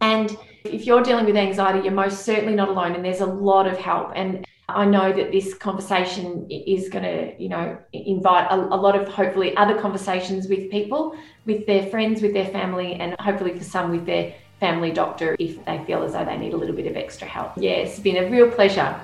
[0.00, 2.94] And if you're dealing with anxiety, you're most certainly not alone.
[2.94, 4.12] And there's a lot of help.
[4.14, 9.00] And I know that this conversation is going to, you know, invite a, a, lot
[9.00, 13.64] of hopefully other conversations with people, with their friends, with their family, and hopefully for
[13.64, 16.86] some with their family doctor if they feel as though they need a little bit
[16.86, 17.52] of extra help.
[17.58, 18.98] Yeah, it's been a real pleasure.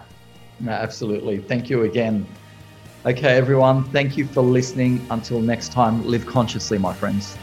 [0.61, 1.39] No, absolutely.
[1.39, 2.27] Thank you again.
[3.05, 5.05] Okay, everyone, thank you for listening.
[5.11, 7.37] Until next time, live consciously, my friends.